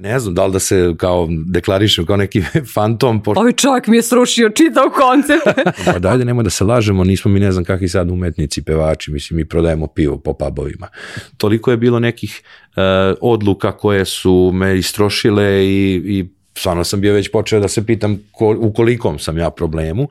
[0.00, 2.42] Ne znam, da li da se kao deklarišem kao neki
[2.74, 3.22] fantom.
[3.22, 3.40] Pošto...
[3.40, 5.60] Ovi čovjek mi je srušio čitav koncept.
[5.92, 9.36] pa dajde, nemoj da se lažemo, nismo mi ne znam kakvi sad umetnici, pevači, mislim,
[9.36, 10.88] mi prodajemo pivo po pubovima.
[11.36, 12.82] Toliko je bilo nekih uh,
[13.20, 18.18] odluka koje su me istrošile i, i stvarno sam bio već počeo da se pitam
[18.32, 20.08] ko, u kolikom sam ja problemu.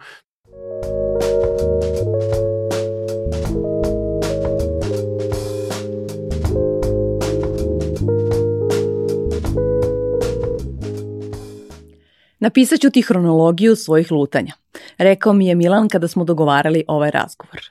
[12.40, 14.54] Napisat ću ti hronologiju svojih lutanja.
[14.98, 17.62] Rekao mi je Milan kada smo dogovarali ovaj razgovor.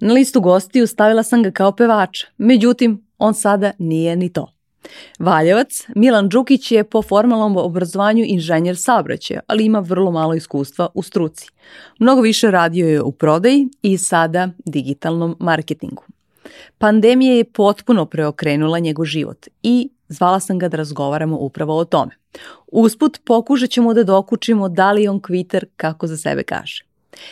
[0.00, 4.52] Na listu gostiju stavila sam ga kao pevača, međutim, on sada nije ni to.
[5.18, 11.02] Valjevac, Milan Đukić je po formalnom obrazovanju inženjer saobraćaja, ali ima vrlo malo iskustva u
[11.02, 11.46] struci.
[11.98, 16.02] Mnogo više radio je u prodaji i sada digitalnom marketingu.
[16.78, 22.21] Pandemija je potpuno preokrenula njegov život i zvala sam ga da razgovaramo upravo o tome.
[22.66, 26.84] Usput pokušat ćemo da dokučimo da li on kviter kako za sebe kaže.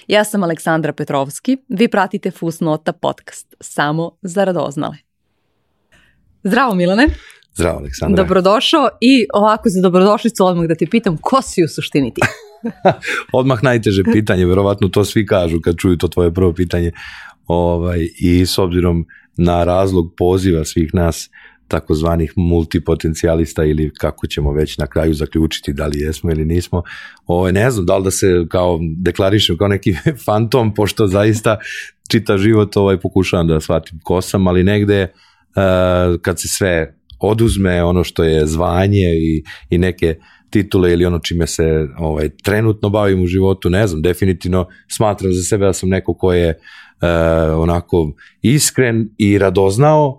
[0.08, 4.97] Ja sam Aleksandra Petrovski, vi pratite Fusnota podcast, samo za radoznale.
[6.42, 7.06] Zdravo Milane.
[7.55, 8.22] Zdravo Aleksandra.
[8.22, 12.20] Dobrodošao i ovako za dobrodošlicu odmah da te pitam ko si u suštini ti?
[13.33, 16.92] odmah najteže pitanje, verovatno to svi kažu kad čuju to tvoje prvo pitanje.
[17.46, 21.30] Ovaj, I s obzirom na razlog poziva svih nas
[21.70, 26.82] takozvanih multipotencijalista ili kako ćemo već na kraju zaključiti da li jesmo ili nismo.
[27.27, 29.94] Ovo, ne znam da li da se kao deklarišem kao neki
[30.27, 31.58] fantom, pošto zaista
[32.10, 37.84] čita život ovaj, pokušavam da shvatim ko sam, ali negde uh, kad se sve oduzme
[37.84, 40.14] ono što je zvanje i, i neke
[40.50, 45.42] titule ili ono čime se ovaj, trenutno bavim u životu, ne znam, definitivno smatram za
[45.42, 48.12] sebe da sam neko ko je uh, onako
[48.42, 50.18] iskren i radoznao,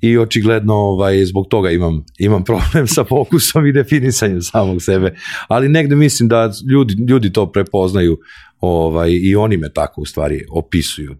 [0.00, 5.14] i očigledno ovaj, zbog toga imam, imam problem sa fokusom i definisanjem samog sebe,
[5.48, 8.18] ali negde mislim da ljudi, ljudi to prepoznaju
[8.60, 11.16] ovaj, i oni me tako u stvari opisuju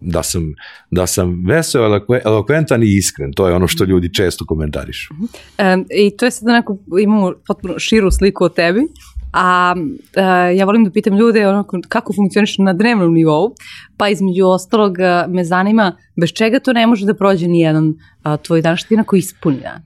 [0.00, 0.54] da sam,
[0.90, 3.32] da sam veseo, elokventan i iskren.
[3.32, 5.14] To je ono što ljudi često komentarišu.
[5.58, 8.80] E, I to je sad onako, imamo potpuno širu sliku o tebi,
[9.32, 9.74] a,
[10.16, 13.54] a ja volim da pitam ljude ono, kako funkcioniš na dnevnom nivou,
[13.96, 14.96] pa između ostalog
[15.28, 17.94] me zanima bez čega to ne može da prođe ni jedan
[18.42, 19.82] tvoj dan, što ti onako ispuni dan?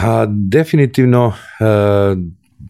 [0.00, 2.16] A, definitivno a,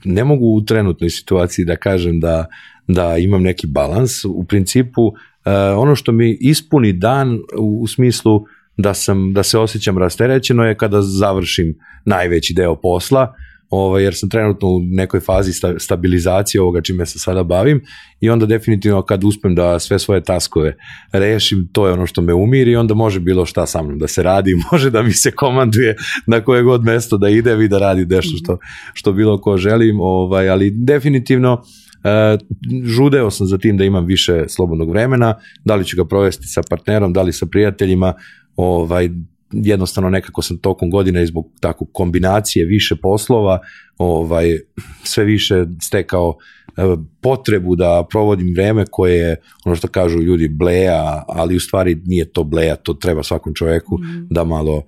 [0.05, 2.47] ne mogu u trenutnoj situaciji da kažem da,
[2.89, 4.25] da imam neki balans.
[4.25, 5.13] U principu
[5.45, 8.45] a, ono što mi ispuni dan u, u smislu
[8.77, 13.35] da, sam, da se osjećam rasterećeno je kada završim najveći deo posla,
[13.71, 17.83] ovaj, jer sam trenutno u nekoj fazi sta, stabilizacije ovoga čime se sada bavim
[18.21, 20.77] i onda definitivno kad uspem da sve svoje taskove
[21.13, 24.09] rešim, to je ono što me umiri i onda može bilo šta sa mnom da
[24.09, 27.79] se radi, može da mi se komanduje na koje god mesto da ide i da
[27.79, 28.59] radi nešto što,
[28.95, 31.63] što bilo ko želim, ovaj, ali definitivno
[32.05, 32.39] E,
[32.85, 36.63] žudeo sam za tim da imam više slobodnog vremena, da li ću ga provesti sa
[36.71, 38.15] partnerom, da li sa prijateljima,
[38.57, 39.11] ovaj,
[39.53, 43.59] jednostavno nekako sam tokom godine zbog tako kombinacije više poslova
[43.99, 44.59] ovaj
[45.05, 46.37] sve više stekao
[46.77, 46.83] e,
[47.21, 52.33] potrebu da provodim vreme koje je ono što kažu ljudi bleja, ali u stvari nije
[52.33, 54.27] to bleja, to treba svakom čoveku mm.
[54.31, 54.84] da malo uh,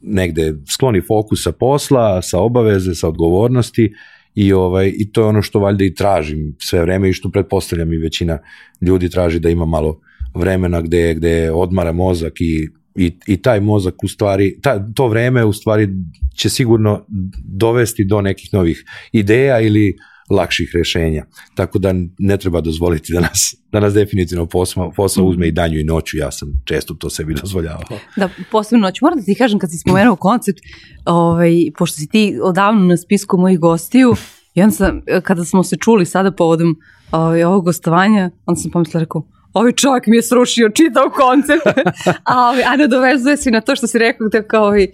[0.00, 3.92] negde skloni fokus sa posla, sa obaveze, sa odgovornosti
[4.34, 7.92] i ovaj i to je ono što valjda i tražim sve vreme i što pretpostavljam
[7.92, 8.38] i većina
[8.80, 10.00] ljudi traži da ima malo
[10.34, 12.68] vremena gde gde odmara mozak i
[13.00, 15.88] i, i taj mozak u stvari, ta, to vreme u stvari
[16.36, 17.04] će sigurno
[17.44, 19.96] dovesti do nekih novih ideja ili
[20.30, 21.24] lakših rešenja.
[21.54, 25.80] Tako da ne treba dozvoliti da nas, da nas definitivno posao, posao uzme i danju
[25.80, 27.98] i noću, ja sam često to sebi dozvoljavao.
[28.16, 29.00] Da, posebno noć.
[29.00, 30.58] Moram da ti kažem kad si spomenuo koncept,
[31.04, 34.14] ovaj, pošto si ti odavno na spisku mojih gostiju,
[34.54, 36.76] i onda sam, kada smo se čuli sada povodom
[37.12, 41.66] ovaj, ovog gostovanja, onda sam pomislila, rekao, ovaj čovjek mi je srušio čitav koncept,
[42.34, 44.86] a, a nadovezuje se na to što si rekao da, kao, ovaj,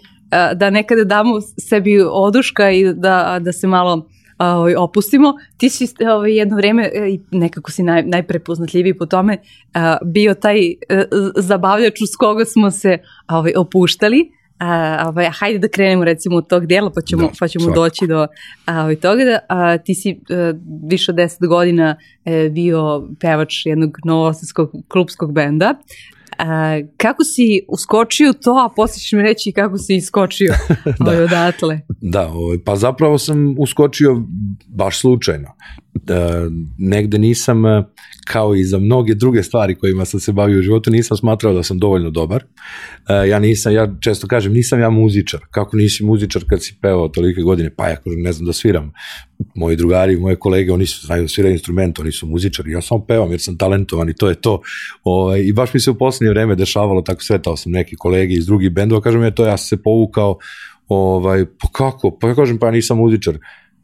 [0.55, 4.09] da nekada damo sebi oduška i da, da se malo
[4.39, 5.35] ovaj, opustimo.
[5.57, 9.39] Ti si ovaj, jedno vreme, e, i nekako si naj, najprepoznatljiviji po tome,
[10.05, 10.75] bio taj e,
[11.37, 12.99] zabavljač uz koga smo se
[13.29, 17.49] ovaj, opuštali, A, ovaj, hajde da krenemo recimo od tog dela pa ćemo, da, pa
[17.49, 18.27] ćemo doći do
[18.67, 20.55] a, ovaj, toga da a, ti si a, e,
[20.89, 25.75] više od 10 godina e, bio pevač jednog novosadskog klubskog benda
[26.39, 30.55] A, kako si uskočio to, a posle ćeš mi reći kako si iskočio
[30.85, 31.05] da.
[31.05, 31.81] ovaj, odatle.
[32.01, 34.23] Da, ovaj, pa zapravo sam uskočio
[34.67, 35.49] baš slučajno.
[36.79, 37.85] Negde nisam, uh,
[38.25, 41.63] kao i za mnoge druge stvari kojima sam se bavio u životu, nisam smatrao da
[41.63, 42.45] sam dovoljno dobar.
[42.45, 45.41] Uh, ja nisam, ja često kažem, nisam ja muzičar.
[45.51, 47.71] Kako nisi muzičar kad si pevao tolike godine?
[47.77, 48.93] Pa ja kažem, ne znam da sviram.
[49.55, 52.73] Moji drugari, moje kolege, oni su znaju da sviraju instrument, oni su muzičari.
[52.73, 54.61] Ja samo pevam jer sam talentovan i to je to.
[55.05, 58.47] Ovaj, I baš mi se u poslednje vreme dešavalo, tako sretao sam neki kolege iz
[58.47, 60.39] drugih bendova, kažem, ja to ja sam se povukao,
[60.89, 62.19] ovaj, pa kako?
[62.19, 63.39] Pa ja kažem, pa ja nisam muzičar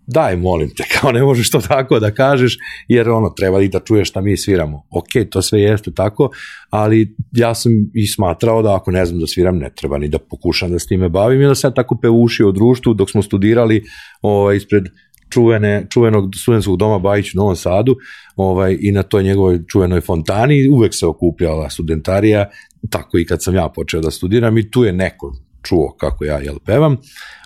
[0.06, 2.58] daj molim te, kao ne možeš to tako da kažeš,
[2.88, 4.82] jer ono, treba i da čuješ šta mi sviramo.
[4.90, 6.30] Ok, to sve jeste tako,
[6.70, 10.18] ali ja sam i smatrao da ako ne znam da sviram, ne treba ni da
[10.18, 13.82] pokušam da s time bavim i da sam tako peušio u društvu dok smo studirali
[14.22, 14.84] ovaj, ispred
[15.32, 17.96] čuvene, čuvenog studentskog doma Bajić u Novom Sadu
[18.36, 22.50] ovaj, i na toj njegovoj čuvenoj fontani uvek se okupljala studentarija,
[22.90, 26.38] tako i kad sam ja počeo da studiram i tu je neko čuo kako ja
[26.38, 26.96] jel pevam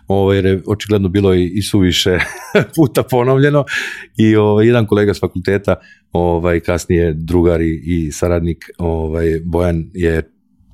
[0.08, 2.18] ovaj, jer je očigledno bilo i, i suviše
[2.76, 3.64] puta ponovljeno
[4.16, 5.74] i ovaj, jedan kolega s fakulteta,
[6.12, 10.22] ovaj, kasnije drugar i, i saradnik ovaj, Bojan je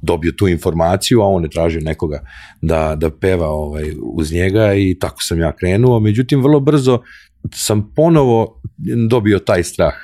[0.03, 2.21] dobio tu informaciju, a on je tražio nekoga
[2.63, 6.01] da, da peva ovaj, uz njega i tako sam ja krenuo.
[6.01, 7.03] Međutim, vrlo brzo
[7.55, 8.61] sam ponovo
[9.09, 9.95] dobio taj strah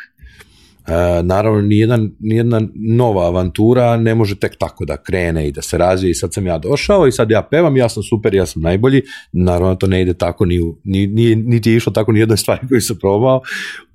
[1.22, 6.10] naravno, nijedan, nijedna nova avantura ne može tek tako da krene i da se razvije
[6.10, 9.02] i sad sam ja došao i sad ja pevam, ja sam super, ja sam najbolji,
[9.32, 12.68] naravno to ne ide tako, ni, ni, ni, niti je išlo tako ni jednoj stvari
[12.68, 13.40] koju sam probao.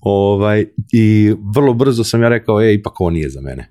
[0.02, 3.70] Ovaj, i vrlo brzo sam ja rekao, e, ipak ovo nije za mene.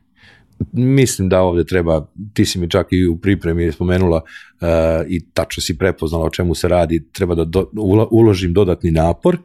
[0.73, 4.69] Mislim da ovde treba, ti si mi čak i u pripremi spomenula uh,
[5.09, 7.71] i tačno si prepoznala o čemu se radi, treba da do,
[8.11, 9.39] uložim dodatni napor,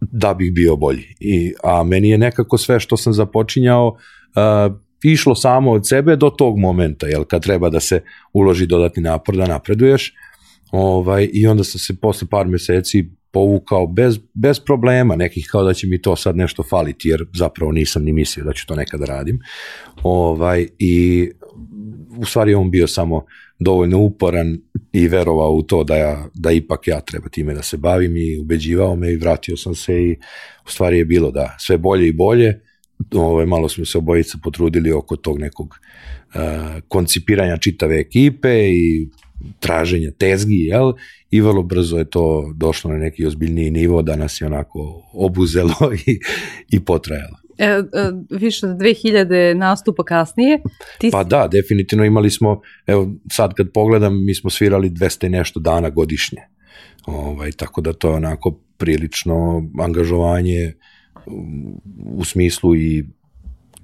[0.00, 1.04] da bih bio bolji.
[1.20, 6.30] I, a meni je nekako sve što sam započinjao uh, išlo samo od sebe do
[6.30, 8.02] tog momenta, jel, kad treba da se
[8.32, 10.14] uloži dodatni napor da napreduješ.
[10.72, 15.74] Ovaj, I onda sam se posle par meseci povukao bez, bez problema, nekih kao da
[15.74, 19.04] će mi to sad nešto faliti, jer zapravo nisam ni mislio da ću to nekada
[19.04, 19.38] radim.
[20.02, 21.28] Ovaj, I
[22.18, 23.24] u stvari on bio samo
[23.58, 24.58] dovoljno uporan
[24.92, 28.38] i verovao u to da, ja, da ipak ja treba time da se bavim i
[28.38, 30.16] ubeđivao me i vratio sam se i
[30.66, 32.60] u stvari je bilo da sve bolje i bolje,
[33.14, 36.40] ovaj, malo smo se obojica potrudili oko tog nekog uh,
[36.88, 39.08] koncipiranja čitave ekipe i
[39.60, 40.92] traženja tezgi, jel?
[41.30, 45.74] I vrlo brzo je to došlo na neki ozbiljniji nivo da nas je onako obuzelo
[46.06, 46.18] i,
[46.70, 47.45] i potrajalo.
[47.58, 47.82] E, e,
[48.30, 50.60] više od 2000 nastupa kasnije.
[50.98, 51.10] Ti...
[51.12, 55.90] Pa da, definitivno imali smo, evo sad kad pogledam, mi smo svirali 200 nešto dana
[55.90, 56.38] godišnje.
[57.06, 60.74] Ovaj, tako da to je onako prilično angažovanje
[62.04, 63.04] u smislu i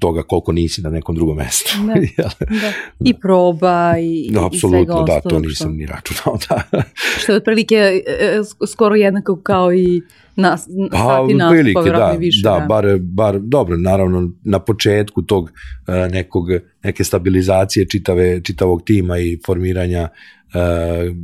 [0.03, 1.79] toga koliko nisi na nekom drugom mestu.
[1.87, 1.95] Da,
[2.63, 2.73] da.
[3.05, 5.69] I proba i, da, i svega da, to nisam što...
[5.69, 6.39] ni računao.
[6.49, 6.63] Da.
[7.23, 10.03] što je otprilike e, e, skoro jednako kao i
[10.37, 12.41] na, pa, sati nastupa, prilike, da, više.
[12.43, 16.47] Da, da, bar, bar, dobro, naravno, na početku tog uh, nekog,
[16.83, 20.09] neke stabilizacije čitave, čitavog tima i formiranja
[20.55, 21.17] uh,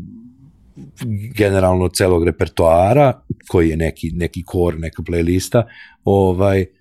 [1.36, 3.12] generalno celog repertoara,
[3.48, 5.62] koji je neki, neki kor, neka playlista,
[6.04, 6.77] ovaj, uh,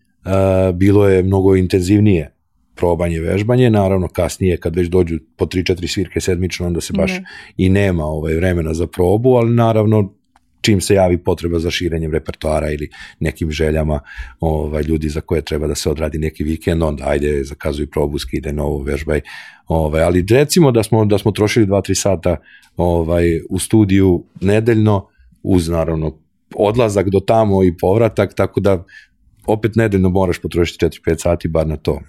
[0.74, 2.32] bilo je mnogo intenzivnije
[2.76, 7.24] probanje, vežbanje, naravno kasnije kad već dođu po 3-4 svirke sedmično, onda se baš ne.
[7.58, 10.14] i nema ovaj vremena za probu, ali naravno
[10.62, 12.90] čim se javi potreba za širenjem repertoara ili
[13.20, 14.00] nekim željama
[14.40, 18.54] ovaj, ljudi za koje treba da se odradi neki vikend, onda ajde zakazuj probu, skide
[18.54, 19.22] novo, vežbaj.
[19.68, 22.38] Ovaj, ali recimo da smo, da smo trošili 2-3 sata
[22.78, 25.08] ovaj, u studiju nedeljno,
[25.44, 26.18] uz naravno
[26.56, 28.84] odlazak do tamo i povratak, tako da
[29.48, 32.00] opet nedeljno moraš potrošiti 4-5 sati bar na to.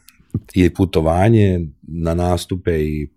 [0.55, 3.09] I putovanje na nastupe i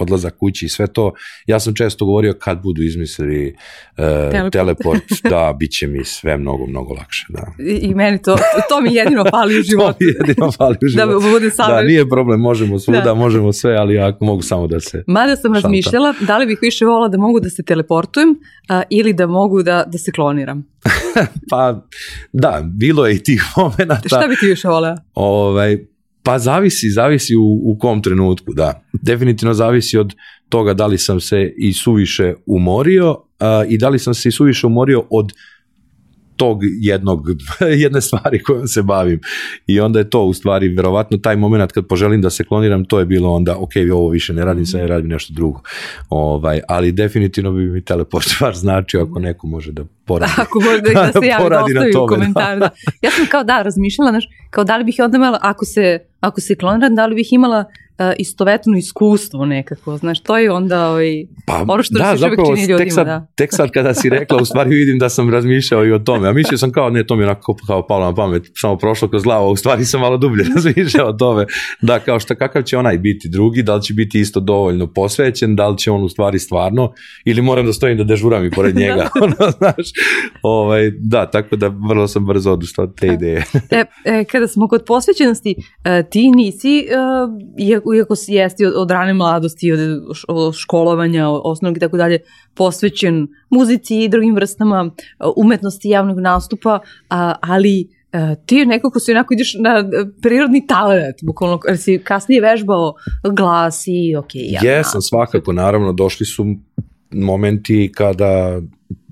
[0.00, 1.12] odlazak kući i sve to.
[1.46, 4.52] Ja sam često govorio kad budu izmislili uh, teleport.
[4.52, 7.26] teleport, da, bit će mi sve mnogo, mnogo lakše.
[7.28, 7.64] Da.
[7.64, 8.36] I, i meni to,
[8.68, 9.98] to mi jedino fali u životu.
[9.98, 11.24] to mi jedino fali u da životu.
[11.24, 11.74] da bude samo...
[11.74, 13.14] Da, nije problem, možemo svuda, da.
[13.14, 15.04] možemo sve, ali ako mogu samo da se...
[15.06, 15.66] Mada sam šanta.
[15.66, 19.62] razmišljala, da li bih više volila da mogu da se teleportujem uh, ili da mogu
[19.62, 20.66] da, da se kloniram.
[21.50, 21.86] pa,
[22.32, 24.00] da, bilo je i tih momenta.
[24.06, 24.96] Šta bi ti više volila?
[25.14, 25.78] Ovaj,
[26.22, 28.82] Pa zavisi, zavisi u, u kom trenutku, da.
[28.92, 30.14] Definitivno zavisi od
[30.48, 33.18] toga da li sam se i suviše umorio uh,
[33.68, 35.32] i da li sam se i suviše umorio od
[36.38, 37.26] tog jednog,
[37.84, 39.20] jedne stvari kojom se bavim.
[39.66, 42.98] I onda je to u stvari, verovatno taj moment kad poželim da se kloniram, to
[42.98, 45.60] je bilo onda, ok, ovo više ne radim, sad radim nešto drugo.
[46.08, 50.32] Ovaj, ali definitivno bi mi teleport stvar značio ako neko može da poradi.
[50.36, 52.58] Ako može da, da se javi, da ostavi u komentar.
[52.58, 52.70] Da.
[53.02, 56.40] Ja sam kao da razmišljala, znaš, kao da li bih onda imala, ako se, ako
[56.40, 57.64] se kloniram, da li bih imala
[58.18, 62.66] istovetno iskustvo nekako, znaš, to je onda ovaj, Pa, ono što da, se zapravo, čini
[62.66, 63.26] ljudima, tek sad, da.
[63.34, 66.28] tek sad kada si rekla, u stvari vidim da sam razmišljao i o tome.
[66.28, 69.08] A mislio sam kao, ne, to mi je onako kao palo na pamet, samo prošlo
[69.08, 71.46] kroz glavu, u stvari sam malo dublje razmišljao o tome.
[71.82, 75.56] Da, kao šta, kakav će onaj biti drugi, da li će biti isto dovoljno posvećen,
[75.56, 76.92] da li će on u stvari stvarno,
[77.24, 79.86] ili moram da stojim da dežuram i pored njega, ono, znaš.
[80.42, 83.44] Ovaj, da, tako da vrlo sam brzo odustao od te ideje.
[83.70, 86.84] E, e, kada smo kod posvećenosti, e, ti nisi, e,
[87.94, 89.78] iako, jesti od, od rane mladosti, od,
[90.28, 92.18] od školovanja osnovnog i tako dalje,
[92.54, 94.90] posvećen muzici i drugim vrstama
[95.36, 96.80] umetnosti javnog nastupa,
[97.10, 99.90] a, ali e, ti nekako si onako ideš na
[100.22, 102.94] prirodni talent, bukvalno, jer si kasnije vežbao
[103.36, 104.60] glas i ok, ja.
[104.62, 106.46] Jesam, svakako, naravno, došli su
[107.10, 108.60] momenti kada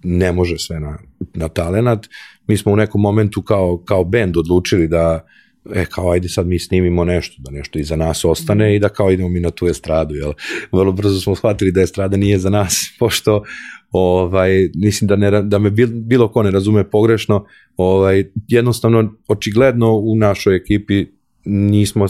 [0.02, 0.99] ne može sve na,
[1.35, 2.06] na talenat.
[2.47, 5.26] Mi smo u nekom momentu kao, kao band odlučili da
[5.75, 9.11] e, kao ajde sad mi snimimo nešto, da nešto iza nas ostane i da kao
[9.11, 10.32] idemo mi na tu estradu, jel?
[10.73, 13.44] Vrlo brzo smo shvatili da estrada nije za nas, pošto
[13.90, 17.46] ovaj, mislim da, ne, da me bil, bilo ko ne razume pogrešno,
[17.76, 21.06] ovaj, jednostavno, očigledno u našoj ekipi
[21.44, 22.06] nismo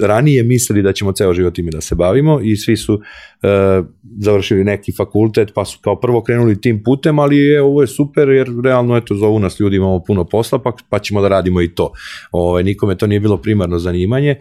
[0.00, 3.00] ranije mislili da ćemo ceo život time da se bavimo i svi su
[3.42, 3.82] e,
[4.18, 8.28] završili neki fakultet pa su kao prvo krenuli tim putem, ali je, ovo je super
[8.28, 11.74] jer realno eto zovu nas ljudi imamo puno posla pa, pa ćemo da radimo i
[11.74, 11.92] to.
[12.32, 14.36] Ovaj, nikome to nije bilo primarno zanimanje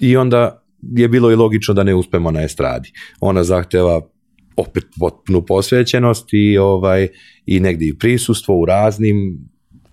[0.00, 0.62] i onda
[0.96, 2.92] je bilo i logično da ne uspemo na estradi.
[3.20, 4.00] Ona zahteva
[4.56, 7.08] opet potpunu posvećenost i ovaj
[7.46, 9.38] i negdje i prisustvo u raznim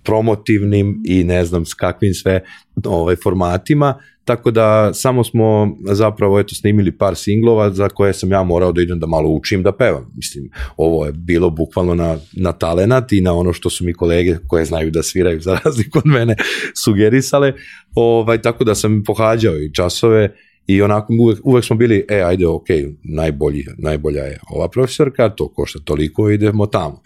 [0.07, 2.43] promotivnim i ne znam s kakvim sve
[2.85, 3.93] ovaj formatima,
[4.25, 8.81] tako da samo smo zapravo eto snimili par singlova za koje sam ja morao da
[8.81, 10.11] idem da malo učim da pevam.
[10.15, 14.37] Mislim, ovo je bilo bukvalno na, na talenat i na ono što su mi kolege
[14.47, 16.35] koje znaju da sviraju za razliku od mene
[16.83, 17.53] sugerisale,
[17.95, 20.35] ovaj, tako da sam pohađao i časove
[20.67, 22.67] i onako uvek, uvek smo bili, e, ajde, ok,
[23.03, 27.01] najbolji, najbolja je ova profesorka, to košta toliko, idemo tamo.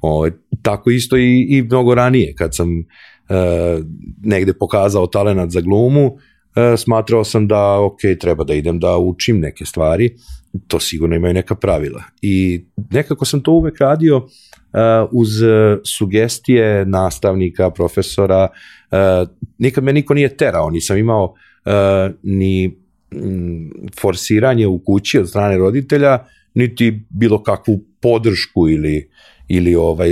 [0.00, 0.30] Ovaj,
[0.62, 2.84] tako isto i, i mnogo ranije, kad sam e,
[4.22, 6.16] negde pokazao talenat za glumu,
[6.56, 10.14] e, smatrao sam da, ok, treba da idem da učim neke stvari,
[10.66, 12.02] to sigurno imaju neka pravila.
[12.22, 15.28] I nekako sam to uvek radio uh, uz
[15.98, 18.48] sugestije nastavnika, profesora,
[18.90, 19.28] uh,
[19.58, 22.83] nikad me niko nije terao, nisam imao uh, ni
[24.00, 26.18] forsiranje u kući od strane roditelja,
[26.54, 29.08] niti bilo kakvu podršku ili
[29.48, 30.10] ili ovaj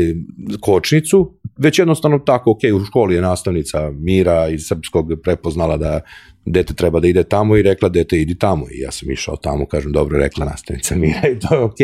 [0.60, 6.00] kočnicu, već jednostavno tako, ok, u školi je nastavnica Mira iz Srpskog prepoznala da
[6.46, 8.66] dete treba da ide tamo i rekla dete idi tamo.
[8.70, 11.20] I ja sam išao tamo, kažem dobro rekla nastavnica Mira.
[11.32, 11.80] I to je ok.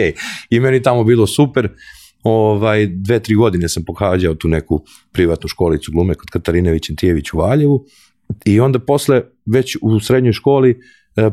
[0.51, 1.69] I meni tamo bilo super,
[2.23, 7.39] ovaj, dve, tri godine sam pohađao tu neku privatnu školicu glume kod Katarine Vićentijević u
[7.39, 7.85] Valjevu.
[8.45, 10.81] I onda posle već u srednjoj školi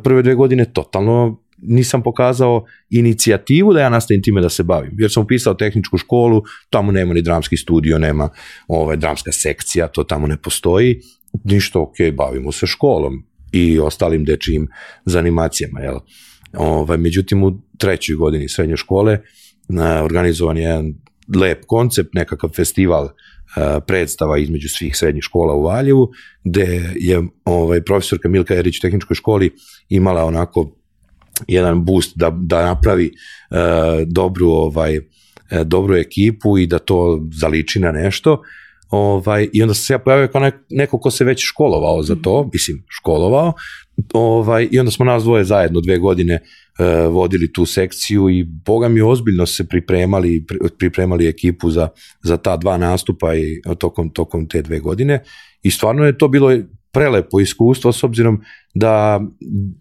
[0.04, 4.92] prve dve godine totalno nisam pokazao inicijativu da ja nastavim time da se bavim.
[4.98, 8.30] Jer sam upisao tehničku školu, tamo nema ni dramski studio, nema
[8.68, 11.00] ovaj, dramska sekcija, to tamo ne postoji.
[11.44, 14.68] Ništa, ok, bavimo se školom i ostalim dečijim
[15.06, 15.80] zanimacijama.
[15.80, 16.00] Jel?
[16.54, 19.20] Ovaj, međutim, u trećoj godini srednje škole
[19.68, 20.94] na, organizovan je jedan
[21.36, 23.14] lep koncept, nekakav festival a,
[23.88, 26.12] predstava između svih srednjih škola u Valjevu,
[26.44, 29.52] gde je ovaj, profesorka Milka Erić u tehničkoj školi
[29.90, 30.72] imala onako
[31.48, 33.58] jedan boost da, da napravi uh,
[34.08, 35.04] dobru ovaj uh,
[35.66, 38.42] dobru ekipu i da to zaliči na nešto.
[38.90, 42.50] Ovaj i onda se ja pojavio kao neko, neko ko se već školovao za to,
[42.54, 43.54] mislim školovao.
[44.14, 46.65] Ovaj i onda smo nas dvoje zajedno dve godine uh,
[47.10, 51.88] vodili tu sekciju i boga mi ozbiljno se pripremali pri, pripremali ekipu za
[52.24, 55.24] za ta dva nastupa i tokom tokom te dve godine
[55.64, 56.52] i stvarno je to bilo
[56.96, 58.42] prelepo iskustvo s obzirom
[58.74, 59.22] da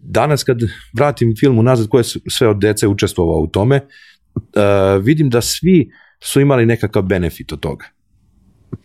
[0.01, 0.57] danas kad
[0.93, 3.79] vratim film unazad koje sve od dece učestvovao u tome,
[4.35, 5.91] uh, vidim da svi
[6.23, 7.85] su imali nekakav benefit od toga.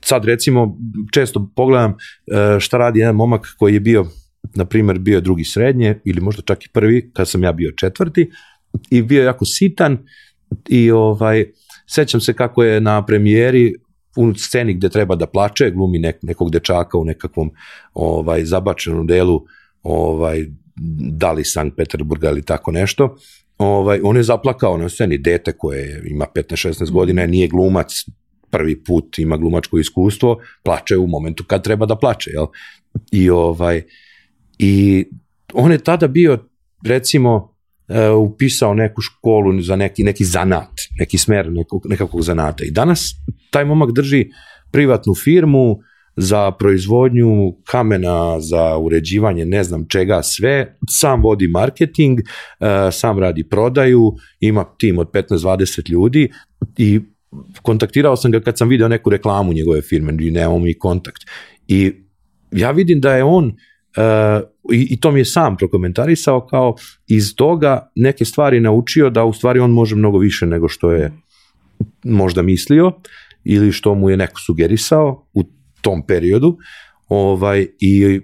[0.00, 0.78] Sad recimo
[1.12, 4.06] često pogledam uh, šta radi jedan momak koji je bio
[4.54, 8.30] na primjer bio drugi srednje ili možda čak i prvi kad sam ja bio četvrti
[8.90, 9.98] i bio jako sitan
[10.68, 11.44] i ovaj
[11.86, 13.74] sećam se kako je na premijeri
[14.16, 17.50] u sceni gde treba da plače, glumi nek, nekog dečaka u nekakvom
[17.94, 19.44] ovaj zabačenom delu
[19.82, 20.46] ovaj
[21.10, 23.16] da li Sankt Peterburga ili tako nešto.
[23.58, 27.92] Ovaj on je zaplakao na sceni dete koje ima 15-16 godina, nije glumac,
[28.50, 32.46] prvi put ima glumačko iskustvo, plače u momentu kad treba da plače, jel?
[33.12, 33.82] I ovaj
[34.62, 35.04] i
[35.54, 36.38] on je tada bio
[36.86, 37.34] recimo
[37.88, 42.64] uh, upisao neku školu za neki, neki zanat, neki smer nekog, nekakvog zanata.
[42.64, 43.14] I danas
[43.50, 44.26] taj momak drži
[44.70, 45.78] privatnu firmu,
[46.16, 52.24] za proizvodnju kamena, za uređivanje ne znam čega sve, sam vodi marketing, e,
[52.92, 56.30] sam radi prodaju, ima tim od 15-20 ljudi
[56.78, 57.00] i
[57.62, 61.22] kontaktirao sam ga kad sam video neku reklamu njegove firme i nemamo mi kontakt.
[61.68, 61.92] I
[62.52, 63.52] ja vidim da je on
[63.96, 66.74] uh, i, i to mi je sam prokomentarisao kao
[67.06, 71.12] iz toga neke stvari naučio da u stvari on može mnogo više nego što je
[72.04, 72.92] možda mislio
[73.44, 75.42] ili što mu je neko sugerisao u
[75.80, 76.56] tom periodu.
[77.08, 78.20] Ovaj, i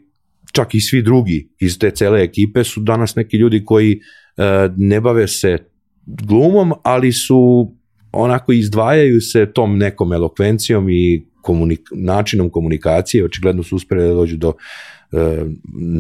[0.53, 4.45] čak i svi drugi iz te cele ekipe su danas neki ljudi koji uh,
[4.77, 5.59] ne bave se
[6.07, 7.73] glumom, ali su
[8.13, 14.37] onako izdvajaju se tom nekom elokvencijom i komunik načinom komunikacije, očigledno su uspjeli da dođu
[14.37, 14.53] do e,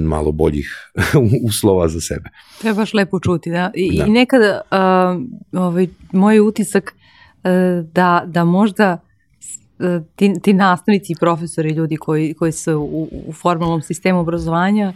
[0.04, 0.90] malo boljih
[1.48, 2.30] uslova za sebe.
[2.62, 3.70] To je baš lepo čuti, da.
[3.74, 4.04] I, da.
[4.04, 4.60] i nekada
[5.52, 7.50] uh, ovaj, moj utisak uh,
[7.92, 8.98] da, da možda
[10.16, 14.92] ti, ti nastavnici i profesori, ljudi koji, koji su u, u formalnom sistemu obrazovanja,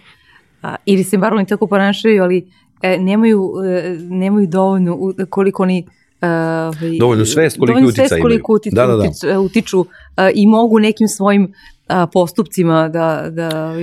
[0.62, 2.50] a, ili se bar oni tako ponašaju, ali
[2.83, 5.87] e, nemaju, e, nemaju dovoljno koliko oni
[6.23, 9.40] Uh, dovoljno svest koliko dovoljno svest koliko da, da, da.
[9.40, 9.87] utiču uh,
[10.35, 11.55] i mogu nekim svojim
[11.90, 13.75] uh, postupcima da, da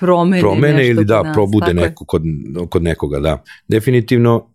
[0.00, 2.22] promene, promene ili da nas, probude neko kod,
[2.70, 3.42] kod nekoga, da.
[3.68, 4.50] Definitivno,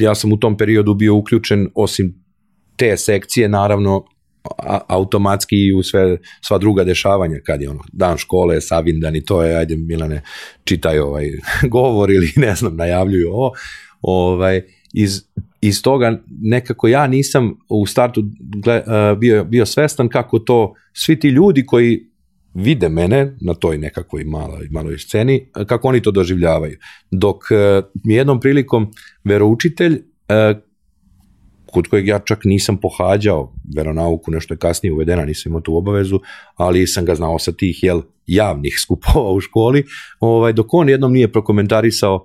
[0.00, 2.24] ja sam u tom periodu bio uključen, osim
[2.76, 4.04] te sekcije, naravno,
[4.58, 9.24] a, automatski i u sve, sva druga dešavanja, kad je ono, dan škole, savindan i
[9.24, 10.22] to je, ajde Milane,
[10.64, 11.30] čitaj ovaj
[11.74, 13.52] govor ili ne znam, najavljuju ovo,
[14.02, 14.62] ovaj,
[14.92, 15.22] iz,
[15.60, 18.82] iz toga nekako ja nisam u startu gle,
[19.18, 22.11] bio, bio svestan kako to svi ti ljudi koji
[22.54, 26.78] vide mene na toj nekakvoj maloj, maloj sceni, kako oni to doživljavaju.
[27.10, 28.90] Dok uh, mi jednom prilikom
[29.24, 30.58] veroučitelj, uh,
[31.66, 36.20] kod kojeg ja čak nisam pohađao veronauku, nešto je kasnije uvedena, nisam imao tu obavezu,
[36.56, 39.84] ali sam ga znao sa tih jel, javnih skupova u školi,
[40.20, 42.24] ovaj, dok on jednom nije prokomentarisao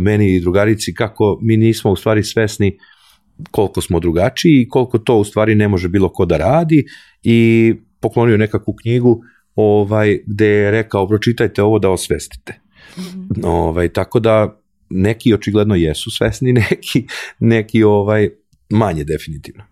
[0.00, 2.78] meni i drugarici kako mi nismo u stvari svesni
[3.50, 6.84] koliko smo drugačiji i koliko to u stvari ne može bilo ko da radi
[7.22, 9.22] i poklonio nekakvu knjigu
[9.56, 12.60] ovaj, gde je rekao pročitajte ovo da osvestite.
[12.96, 13.46] Mm -hmm.
[13.46, 17.06] ovaj, tako da neki očigledno jesu svesni, neki,
[17.40, 18.28] neki ovaj,
[18.70, 19.64] manje definitivno.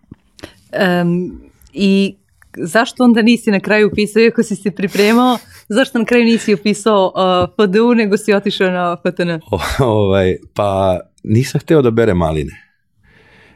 [1.01, 1.41] Um,
[1.73, 2.15] I
[2.57, 5.37] zašto onda nisi na kraju upisao, iako si se pripremao,
[5.69, 9.29] zašto na kraju nisi upisao uh, PDU, nego si otišao na FTN?
[9.51, 12.68] O, ovaj, pa nisam hteo da bere maline.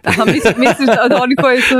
[0.09, 1.75] Aha, misliš, misliš da, oni koji su,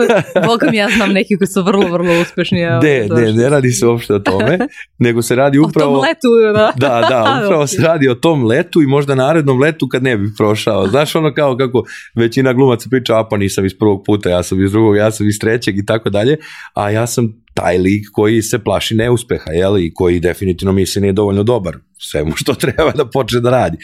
[0.72, 2.62] mi ja znam neki koji su vrlo, vrlo uspešni.
[2.62, 4.60] Ne, ne, ne radi se uopšte o tome,
[5.06, 5.92] nego se radi upravo...
[5.92, 6.74] O tom letu, da.
[6.76, 10.34] Da, da, upravo se radi o tom letu i možda narednom letu kad ne bi
[10.38, 10.88] prošao.
[10.88, 11.84] Znaš ono kao kako
[12.16, 15.28] većina glumaca priča, a pa nisam iz prvog puta, ja sam iz drugog, ja sam
[15.28, 16.38] iz trećeg i tako dalje,
[16.74, 21.14] a ja sam taj lik koji se plaši neuspeha, jel, i koji definitivno misli nije
[21.14, 23.78] dovoljno dobar svemu što treba da počne da radi.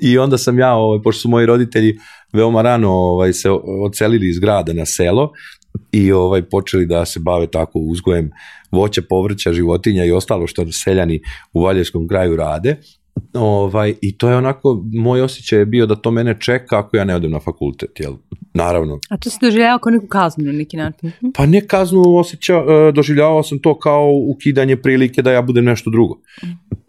[0.00, 1.98] I onda sam ja, ovaj, pošto su moji roditelji
[2.32, 3.50] veoma rano ovaj, se
[3.86, 5.32] ocelili iz grada na selo
[5.92, 8.30] i ovaj počeli da se bave tako uzgojem
[8.70, 11.20] voća, povrća, životinja i ostalo što seljani
[11.52, 12.76] u Valjevskom kraju rade.
[13.34, 17.04] Ovaj, I to je onako, moj osjećaj je bio da to mene čeka ako ja
[17.04, 18.14] ne odem na fakultet, jel?
[18.54, 18.98] Naravno.
[19.10, 21.08] A to si doživljavao kao neku kaznu na neki način?
[21.08, 21.26] Mhm.
[21.34, 25.90] Pa ne kaznu, osjeća, e, doživljavao sam to kao ukidanje prilike da ja budem nešto
[25.90, 26.18] drugo.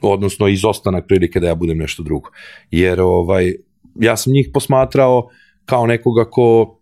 [0.01, 2.29] Odnosno izostanak prilike da ja budem nešto drugo.
[2.71, 3.53] Jer ovaj,
[3.99, 5.29] ja sam njih posmatrao
[5.65, 6.79] kao nekoga ko,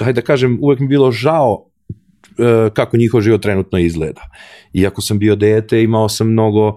[0.00, 1.66] hajde da kažem, uvek mi bilo žao
[2.38, 4.22] e, kako njihov život trenutno izgleda.
[4.72, 6.74] Iako sam bio dete, imao sam mnogo uh,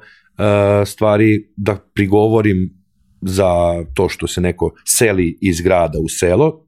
[0.86, 2.84] stvari da prigovorim
[3.22, 6.68] za to što se neko seli iz grada u selo.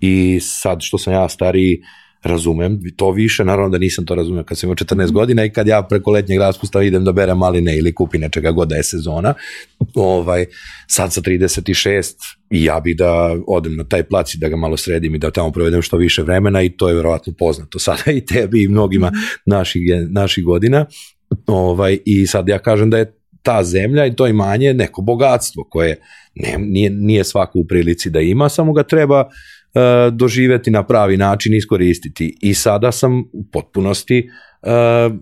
[0.00, 1.80] I sad što sam ja stariji
[2.22, 2.80] razumem.
[2.96, 5.82] To više, naravno da nisam to razumeo kad sam imao 14 godina i kad ja
[5.82, 9.34] preko letnjeg raspusta idem da berem maline ili kupim nečega god da je sezona,
[9.94, 10.46] ovaj,
[10.86, 12.14] sad sa 36
[12.50, 15.30] i ja bi da odem na taj plac i da ga malo sredim i da
[15.30, 19.12] tamo provedem što više vremena i to je verovatno poznato sada i tebi i mnogima
[19.46, 20.86] naših, naših godina.
[21.46, 26.00] Ovaj, I sad ja kažem da je ta zemlja i to imanje neko bogatstvo koje
[26.34, 31.16] ne, nije, nije svako u prilici da ima, samo ga treba uh, doživeti na pravi
[31.16, 32.38] način, iskoristiti.
[32.40, 34.28] I sada sam u potpunosti
[34.62, 35.14] uh,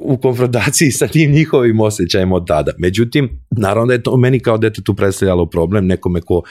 [0.00, 2.72] u konfrontaciji sa tim njihovim osjećajima od tada.
[2.78, 6.42] Međutim, naravno da je to meni kao detetu predstavljalo problem, nekome ko uh,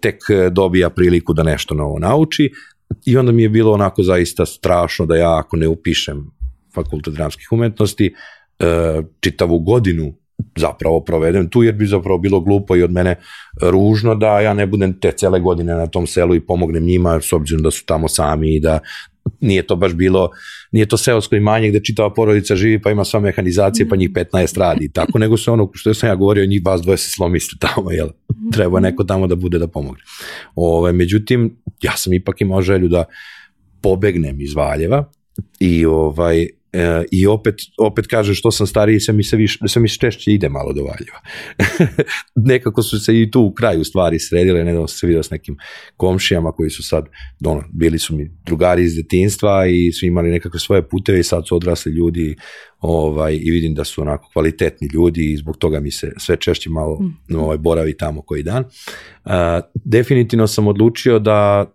[0.00, 0.16] tek
[0.50, 2.50] dobija priliku da nešto novo nauči
[3.06, 6.30] i onda mi je bilo onako zaista strašno da ja ako ne upišem
[6.76, 10.12] fakultet dramskih umetnosti, uh, čitavu godinu
[10.56, 13.16] zapravo provedem tu, jer bi zapravo bilo glupo i od mene
[13.62, 17.32] ružno da ja ne budem te cele godine na tom selu i pomognem njima, s
[17.32, 18.78] obzirom da su tamo sami i da
[19.40, 20.30] nije to baš bilo,
[20.72, 24.58] nije to seosko imanje gde čitava porodica živi pa ima sva mehanizacije pa njih 15
[24.58, 27.56] radi i tako, nego se ono što sam ja govorio, njih vas dvoje se slomiste
[27.60, 28.08] tamo, jel?
[28.52, 30.02] Treba neko tamo da bude da pomogne.
[30.54, 33.04] Ove, međutim, ja sam ipak imao želju da
[33.80, 35.10] pobegnem iz Valjeva
[35.60, 39.82] i ovaj E, I opet, opet kaže što sam stariji, sve mi se, više, sve
[39.82, 41.20] mi se češće ide malo do Valjeva.
[42.52, 45.56] Nekako su se i tu u kraju stvari sredile, ne da se vidio s nekim
[45.96, 47.04] komšijama koji su sad,
[47.44, 51.48] ono, bili su mi drugari iz detinstva i su imali nekakve svoje puteve i sad
[51.48, 52.36] su odrasli ljudi
[52.80, 56.70] ovaj, i vidim da su onako kvalitetni ljudi i zbog toga mi se sve češće
[56.70, 57.36] malo mm.
[57.36, 58.64] ovaj, boravi tamo koji dan.
[59.24, 59.32] Uh,
[59.84, 61.72] definitivno sam odlučio da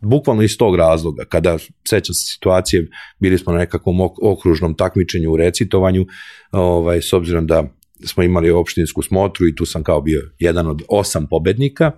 [0.00, 5.36] bukvalno iz tog razloga, kada seća se situacije, bili smo na nekakvom okružnom takmičenju u
[5.36, 6.06] recitovanju,
[6.52, 7.64] ovaj, s obzirom da
[8.04, 11.92] smo imali opštinsku smotru i tu sam kao bio jedan od osam pobednika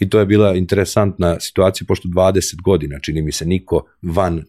[0.00, 4.44] i to je bila interesantna situacija pošto 20 godina čini mi se niko van e,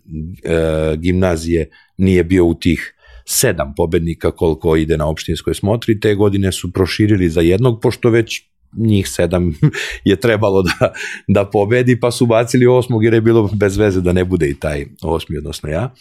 [0.98, 6.72] gimnazije nije bio u tih sedam pobednika koliko ide na opštinskoj smotri, te godine su
[6.74, 8.42] proširili za jednog, pošto već
[8.78, 9.54] njih sedam
[10.10, 10.94] je trebalo da,
[11.28, 14.56] da pobedi, pa su bacili osmog jer je bilo bez veze da ne bude i
[14.56, 15.94] taj osmi, odnosno ja.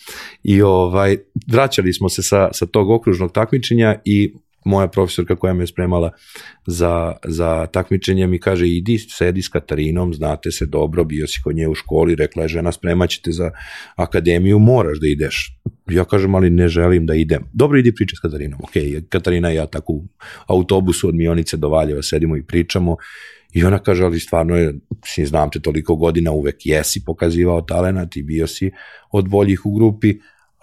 [0.42, 4.34] I ovaj, vraćali smo se sa, sa tog okružnog takmičenja i
[4.64, 6.11] moja profesorka koja me spremala
[6.66, 11.57] za, za takmičenje mi kaže idi sedi s Katarinom, znate se dobro, bio si kod
[11.57, 13.50] nje u školi, rekla je žena spremaćete za
[13.96, 15.59] akademiju, moraš da ideš.
[15.90, 17.44] Ja kažem, ali ne želim da idem.
[17.53, 18.61] Dobro, idi priča s Katarinom.
[18.62, 18.72] Ok,
[19.09, 20.05] Katarina i ja tako u
[20.46, 22.96] autobusu od Mionice do Valjeva sedimo i pričamo
[23.53, 24.74] i ona kaže, ali stvarno je,
[25.27, 28.70] znam te toliko godina, uvek jesi pokazivao talenat i bio si
[29.12, 30.14] od boljih u grupi,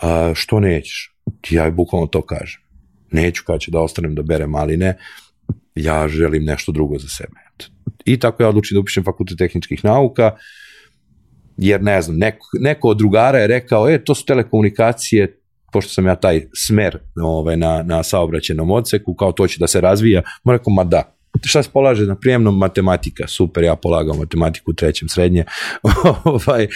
[0.02, 1.16] a što nećeš?
[1.50, 2.71] Ja bukvalno to kažem
[3.12, 4.98] neću kada ću da ostanem da berem maline,
[5.76, 7.40] ja želim nešto drugo za sebe.
[8.06, 10.32] I tako ja odlučim da upišem fakultet tehničkih nauka,
[11.58, 15.38] jer ne znam, neko, neko od drugara je rekao, e, to su telekomunikacije,
[15.72, 19.82] pošto sam ja taj smer ovaj, na, na saobraćenom odseku, kao to će da se
[19.82, 22.58] razvija, mu rekao, ma da, šta se polaže na prijemnom?
[22.58, 25.46] Matematika, super, ja polagam matematiku u trećem srednje,
[26.24, 26.68] ovaj,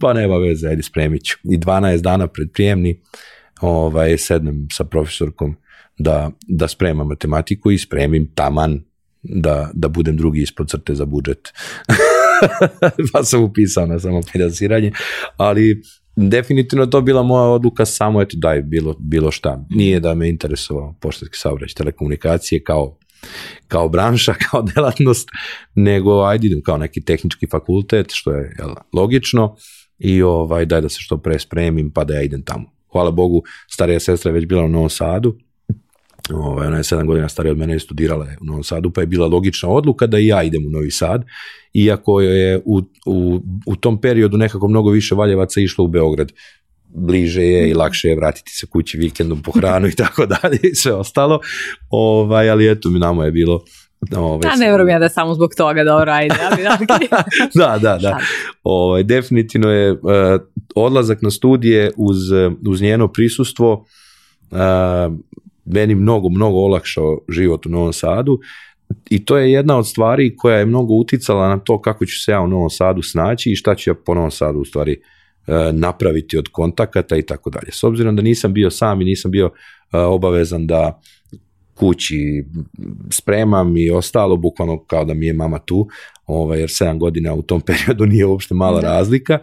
[0.00, 1.36] pa nema veze, ajde spremit ću.
[1.44, 3.00] I 12 dana pred prijemni,
[3.60, 5.56] ovaj, sednem sa profesorkom
[5.98, 8.80] da, da spremam matematiku i spremim taman
[9.22, 11.52] da, da budem drugi ispod crte za budžet.
[13.12, 14.92] pa sam upisao na samofinansiranje,
[15.36, 15.82] ali
[16.16, 19.64] definitivno to bila moja odluka samo eto daj bilo, bilo šta.
[19.70, 22.98] Nije da me interesovao poštanski saobraćaj telekomunikacije kao
[23.68, 25.28] kao branša, kao delatnost,
[25.74, 29.56] nego ajde idem kao neki tehnički fakultet, što je jel, logično
[29.98, 32.64] i ovaj, daj da se što pre spremim pa da ja idem tamo.
[32.92, 35.38] Hvala Bogu, starija sestra je već bila u Novom Sadu,
[36.30, 39.00] Ovaj, ona je sedam godina starija od mene i studirala je u Novom Sadu, pa
[39.00, 41.24] je bila logična odluka da i ja idem u Novi Sad,
[41.74, 46.32] iako je u, u, u tom periodu nekako mnogo više Valjevaca išlo u Beograd
[46.94, 50.74] bliže je i lakše je vratiti se kući vikendom po hranu i tako dalje i
[50.74, 51.40] sve ostalo.
[51.90, 53.64] Ovaj, ali eto, mi namo je bilo
[54.16, 56.34] Ovaj, ja ne vjerujem ja da je samo zbog toga da ajde.
[57.54, 58.18] Da, da, da.
[58.62, 59.98] Ovaj, definitivno je uh,
[60.74, 62.16] odlazak na studije uz,
[62.68, 63.86] uz njeno prisustvo
[64.50, 64.58] uh,
[65.64, 68.38] meni mnogo, mnogo olakšao život u Novom Sadu
[69.10, 72.32] i to je jedna od stvari koja je mnogo uticala na to kako ću se
[72.32, 75.72] ja u Novom Sadu snaći i šta ću ja po Novom Sadu u stvari e,
[75.72, 77.72] napraviti od kontakata i tako dalje.
[77.72, 79.50] S obzirom da nisam bio sam i nisam bio
[79.92, 81.00] e, obavezan da
[81.74, 82.44] kući
[83.10, 85.88] spremam i ostalo, bukvalno kao da mi je mama tu,
[86.26, 88.86] ovaj, jer 7 godina u tom periodu nije uopšte mala da.
[88.86, 89.38] razlika,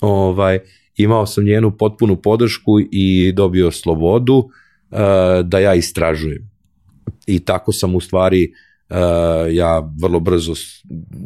[0.00, 0.58] ovaj,
[0.96, 4.48] imao sam njenu potpunu podršku i dobio slobodu,
[5.44, 6.50] da ja istražujem.
[7.26, 8.52] I tako sam u stvari
[8.90, 8.96] uh,
[9.50, 10.52] ja vrlo brzo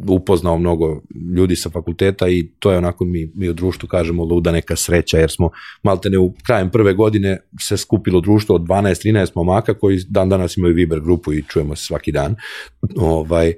[0.07, 1.01] upoznao mnogo
[1.35, 5.17] ljudi sa fakulteta i to je onako mi, mi u društvu kažemo luda neka sreća
[5.17, 5.49] jer smo
[5.83, 10.73] maltene u krajem prve godine se skupilo društvo od 12-13 momaka koji dan danas imaju
[10.73, 12.35] Viber grupu i čujemo se svaki dan.
[12.97, 13.53] Ovaj,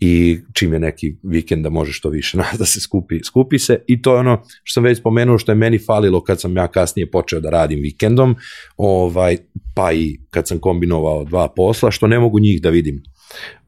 [0.00, 3.84] i čim je neki vikend da može što više nas da se skupi, skupi se
[3.86, 6.68] i to je ono što sam već spomenuo što je meni falilo kad sam ja
[6.68, 8.36] kasnije počeo da radim vikendom,
[8.76, 9.36] ovaj,
[9.74, 13.02] pa i kad sam kombinovao dva posla, što ne mogu njih da vidim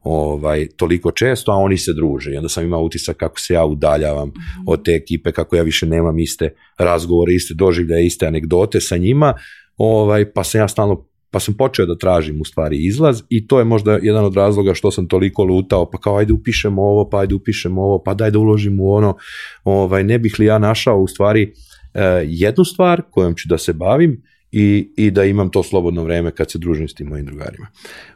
[0.03, 2.33] ovaj, toliko često, a oni se druže.
[2.33, 4.63] I onda sam imao utisak kako se ja udaljavam mm -hmm.
[4.67, 9.33] od te ekipe, kako ja više nemam iste razgovore, iste doživljaje, iste anegdote sa njima,
[9.77, 13.59] ovaj, pa sam ja stalno pa sam počeo da tražim u stvari izlaz i to
[13.59, 17.19] je možda jedan od razloga što sam toliko lutao, pa kao ajde upišemo ovo, pa
[17.19, 19.17] ajde upišemo ovo, pa daj da uložim u ono,
[19.63, 21.53] ovaj, ne bih li ja našao u stvari
[21.93, 26.31] eh, jednu stvar kojom ću da se bavim i, i da imam to slobodno vreme
[26.31, 27.67] kad se družim s tim mojim drugarima.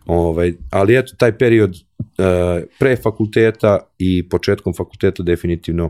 [0.05, 5.89] Ovaj, ali eto, taj period eh, pre fakulteta i početkom fakulteta definitivno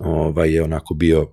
[0.00, 1.26] ovaj, je onako bio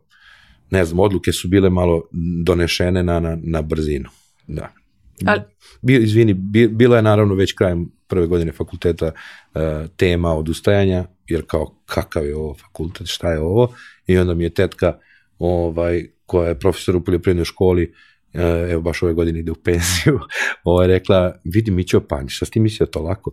[0.72, 2.02] ne znam, odluke su bile malo
[2.44, 4.10] donešene na, na, na brzinu.
[4.48, 4.79] Da.
[5.26, 5.42] Ali-
[5.82, 9.12] Bi, izvini, bi, bila je naravno već krajem prve godine fakulteta
[9.56, 13.74] e, tema odustajanja, jer kao kakav je ovo fakultet, šta je ovo,
[14.08, 14.98] i onda mi je tetka
[15.40, 17.94] ovaj, koja je profesor u poljoprivrednoj školi,
[18.34, 20.20] e, evo baš ove godine ide u penziju,
[20.64, 23.32] ovaj, rekla, vidi Mićo Panj, šta ti mislio to lako?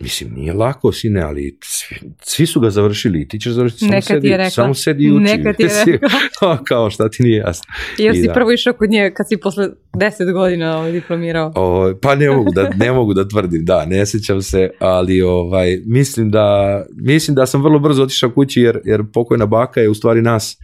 [0.00, 3.92] Mislim, nije lako, sine, ali svi, svi su ga završili i ti ćeš završiti, samo
[3.92, 4.50] Neka ti sedi, rekla.
[4.50, 5.24] samo sedi i uči.
[5.24, 6.58] Neka ti je rekla.
[6.68, 7.64] kao šta ti nije jasno.
[7.98, 8.32] Jer I si da.
[8.32, 11.52] prvo išao kod nje kad si posle 10 godina ovaj, diplomirao.
[11.56, 15.78] O, pa ne mogu, da, ne mogu da tvrdim, da, ne sjećam se, ali ovaj,
[15.86, 19.94] mislim, da, mislim da sam vrlo brzo otišao kući jer, jer pokojna baka je u
[19.94, 20.56] stvari nas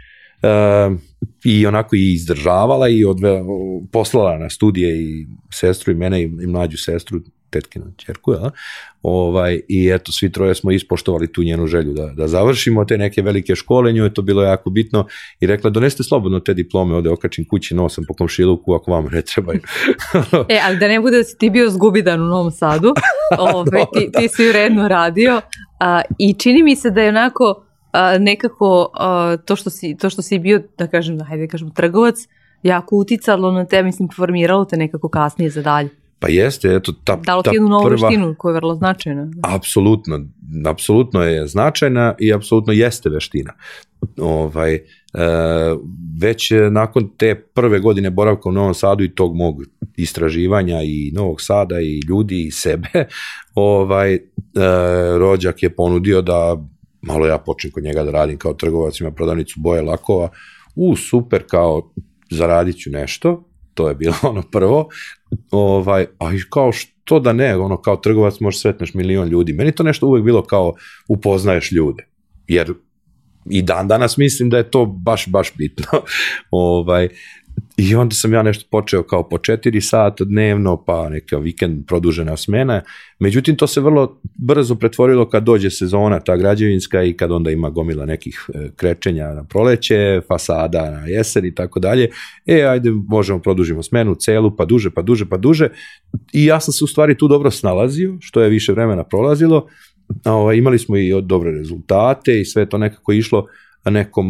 [0.43, 0.49] e,
[1.45, 3.41] i onako i izdržavala i odve,
[3.93, 7.21] poslala na studije i sestru i mene i, i mlađu sestru,
[7.51, 8.51] tetkinu čerku, ja?
[9.03, 13.23] ovaj, i eto, svi troje smo ispoštovali tu njenu želju da, da završimo te neke
[13.23, 15.07] velike škole, njoj je to bilo jako bitno
[15.41, 19.23] i rekla, donesite slobodno te diplome, ovde okačim kući nosam po komšiluku ako vam ne
[19.23, 19.61] trebaju.
[20.49, 22.95] E, ali da ne bude da si ti bio zgubidan u Novom Sadu,
[23.55, 25.41] ove, ti, ti si uredno radio
[25.81, 30.11] a, i čini mi se da je onako a, nekako a, to, što si, to
[30.11, 32.17] što si bio, da kažem, hajde da kažem, trgovac,
[32.63, 35.89] jako uticalo na te, mislim, formiralo te nekako kasnije za dalje.
[36.21, 39.31] Pa jeste, eto, ta, Dalo ta ti jednu novu prva, veštinu koja je vrlo značajna.
[39.43, 40.21] apsolutno,
[40.67, 43.53] apsolutno je značajna i apsolutno jeste veština.
[44.19, 44.81] Ovaj, e,
[46.21, 49.63] već nakon te prve godine boravka u Novom Sadu i tog mog
[49.97, 52.89] istraživanja i Novog Sada i ljudi i sebe,
[53.55, 54.21] ovaj, e,
[55.19, 56.57] rođak je ponudio da
[57.03, 60.29] malo ja počnem kod njega da radim kao trgovac, ima prodavnicu boje lakova,
[60.75, 61.93] u super, kao
[62.31, 64.89] zaradit ću nešto, to je bilo ono prvo,
[65.51, 69.53] ovaj, a i kao što da ne, ono kao trgovac možeš sretneš milion ljudi.
[69.53, 70.75] Meni to nešto uvek bilo kao
[71.09, 72.07] upoznaješ ljude,
[72.49, 72.75] jer
[73.51, 75.87] i dan danas mislim da je to baš, baš bitno.
[76.51, 77.09] ovaj,
[77.77, 82.37] I onda sam ja nešto počeo kao po četiri sata dnevno, pa neka vikend produžena
[82.37, 82.83] smena.
[83.19, 87.71] Međutim, to se vrlo brzo pretvorilo kad dođe sezona, ta građevinska i kad onda ima
[87.71, 92.09] gomila nekih e, krečenja na proleće, fasada na jesen i tako dalje.
[92.47, 95.69] E, ajde, možemo produžimo smenu celu, pa duže, pa duže, pa duže.
[96.33, 99.67] I ja sam se u stvari tu dobro snalazio, što je više vremena prolazilo.
[100.25, 103.47] Ovaj, imali smo i dobre rezultate i sve to nekako išlo
[103.85, 104.27] nekom,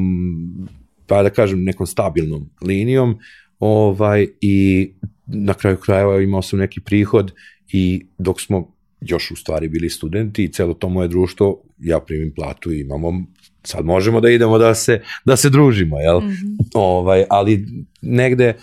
[1.10, 3.18] pa da kažem, nekom stabilnom linijom
[3.58, 4.90] ovaj, i
[5.26, 7.32] na kraju krajeva imao sam neki prihod
[7.72, 12.32] i dok smo još u stvari bili studenti i celo to moje društvo, ja primim
[12.34, 13.26] platu i imamo,
[13.62, 16.20] sad možemo da idemo da se, da se družimo, jel?
[16.74, 17.66] ovaj, ali
[18.02, 18.56] negde e,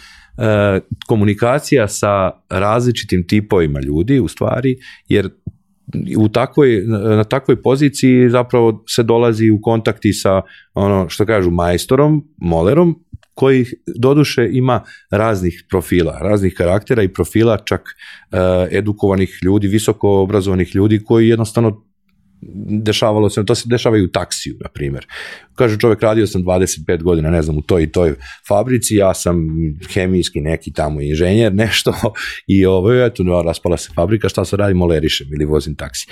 [1.07, 5.29] komunikacija sa različitim tipovima ljudi u stvari, jer
[6.17, 6.84] u takvoj,
[7.15, 10.41] na takvoj poziciji zapravo se dolazi u kontakti sa
[10.73, 12.95] ono što kažu majstorom, molerom,
[13.34, 18.38] koji doduše ima raznih profila, raznih karaktera i profila čak uh,
[18.71, 21.84] edukovanih ljudi, visoko obrazovanih ljudi koji jednostavno
[22.84, 25.06] dešavalo se, to se dešava i u taksiju, na primjer.
[25.56, 28.15] Kaže čovjek, radio sam 25 godina, ne znam, u toj i toj
[28.47, 29.47] fabrici, ja sam
[29.93, 31.93] hemijski neki tamo inženjer, nešto,
[32.47, 36.08] i ovo, eto, no, raspala se fabrika, šta se radi, molerišem ili vozim taksi.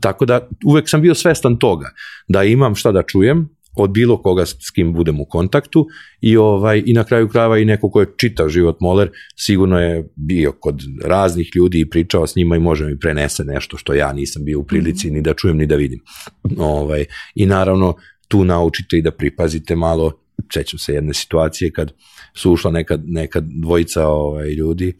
[0.00, 1.90] Tako da, uvek sam bio svestan toga,
[2.28, 3.48] da imam šta da čujem,
[3.82, 5.86] od bilo koga s kim budem u kontaktu
[6.20, 10.08] i ovaj i na kraju krajeva i neko ko je čitao život Moler sigurno je
[10.16, 14.12] bio kod raznih ljudi i pričao s njima i može mi prenese nešto što ja
[14.12, 16.00] nisam bio u prilici ni da čujem ni da vidim.
[16.58, 17.94] Ovaj i naravno
[18.28, 20.12] tu naučite i da pripazite malo
[20.52, 21.92] sećam se jedne situacije kad
[22.34, 24.92] su ušla neka, neka dvojica ovaj, ljudi,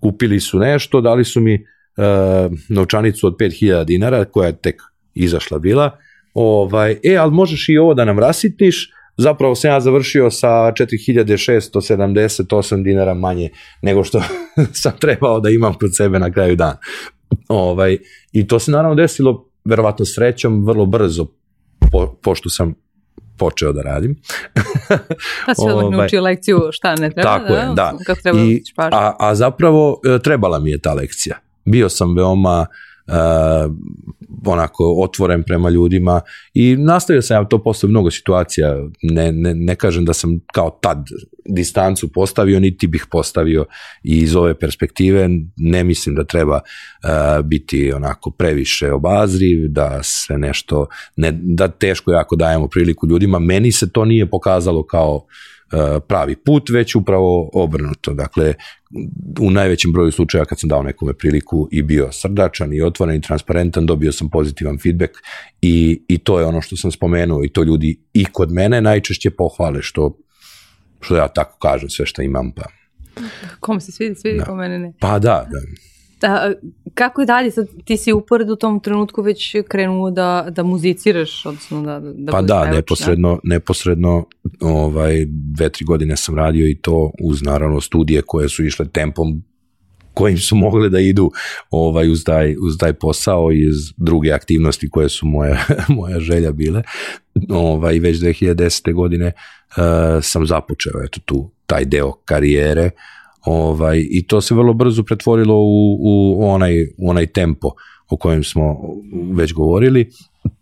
[0.00, 4.82] kupili su nešto, dali su mi uh, novčanicu od 5000 dinara koja je tek
[5.14, 5.98] izašla bila,
[6.34, 12.82] ovaj, e, ali možeš i ovo da nam rasitniš, zapravo sam ja završio sa 4678
[12.82, 13.50] dinara manje
[13.82, 14.22] nego što
[14.82, 16.78] sam trebao da imam kod sebe na kraju dana.
[17.48, 17.98] Ovaj,
[18.32, 21.26] I to se naravno desilo, verovatno srećom, vrlo brzo,
[21.92, 22.74] po, pošto sam
[23.38, 24.20] počeo da radim.
[25.46, 27.94] Pa si odmah Ovaj, naučio lekciju šta ne treba, Tako je, da.
[28.06, 28.98] Kako treba I, pažnju.
[28.98, 31.36] a, a zapravo e, trebala mi je ta lekcija.
[31.64, 32.66] Bio sam veoma uh,
[34.46, 36.20] onako otvoren prema ljudima
[36.54, 40.78] i nastavio sam ja to posle mnogo situacija, ne, ne, ne kažem da sam kao
[40.82, 41.06] tad
[41.48, 43.66] distancu postavio, niti bih postavio
[44.04, 45.28] i iz ove perspektive.
[45.56, 50.86] Ne mislim da treba uh, biti onako previše obazriv, da se nešto,
[51.16, 55.22] ne, da teško jako dajemo priliku ljudima, meni se to nije pokazalo kao uh,
[56.08, 58.14] pravi put, već upravo obrnuto.
[58.14, 58.54] Dakle,
[59.40, 63.20] u najvećem broju slučaja kad sam dao nekome priliku i bio srdačan i otvoren i
[63.20, 65.12] transparentan, dobio sam pozitivan feedback
[65.62, 69.30] i, i to je ono što sam spomenuo i to ljudi i kod mene najčešće
[69.30, 70.18] pohvale, što
[71.00, 72.62] što ja tako kažem sve što imam, pa...
[73.60, 74.44] Kom se svidi, svidi, Da.
[74.44, 74.92] ko mene ne.
[75.00, 75.58] Pa da, da.
[76.22, 76.52] Da,
[76.94, 77.50] kako je dalje?
[77.50, 82.32] Sad, ti si upored u tom trenutku već krenuo da, da muziciraš, odnosno da, da
[82.32, 84.24] Pa budeš da, pevač, neposredno, neposredno
[84.60, 89.42] ovaj, dve, tri godine sam radio i to uz naravno studije koje su išle tempom
[90.14, 91.30] kojim su mogle da idu
[91.70, 95.58] ovaj, uz, taj, uz taj posao i uz druge aktivnosti koje su moja,
[95.98, 96.82] moja želja bile.
[97.48, 98.94] Ovaj, već 2010.
[98.94, 99.82] godine uh,
[100.22, 102.90] sam započeo eto, tu, taj deo karijere
[103.46, 107.70] ovaj, i to se vrlo brzo pretvorilo u, u, onaj, u onaj tempo
[108.10, 108.76] o kojem smo
[109.32, 110.10] već govorili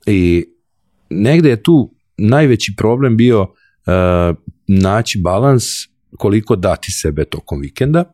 [0.07, 0.45] i
[1.11, 5.65] negde je tu najveći problem bio uh, naći balans
[6.19, 8.05] koliko dati sebe tokom vikenda,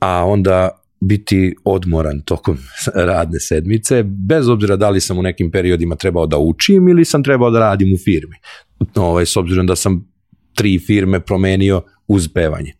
[0.00, 2.58] a onda biti odmoran tokom
[2.94, 7.24] radne sedmice, bez obzira da li sam u nekim periodima trebao da učim ili sam
[7.24, 8.36] trebao da radim u firmi.
[8.94, 10.11] Ovaj, s obzirom da sam
[10.54, 12.72] tri firme promenio uz pevanje,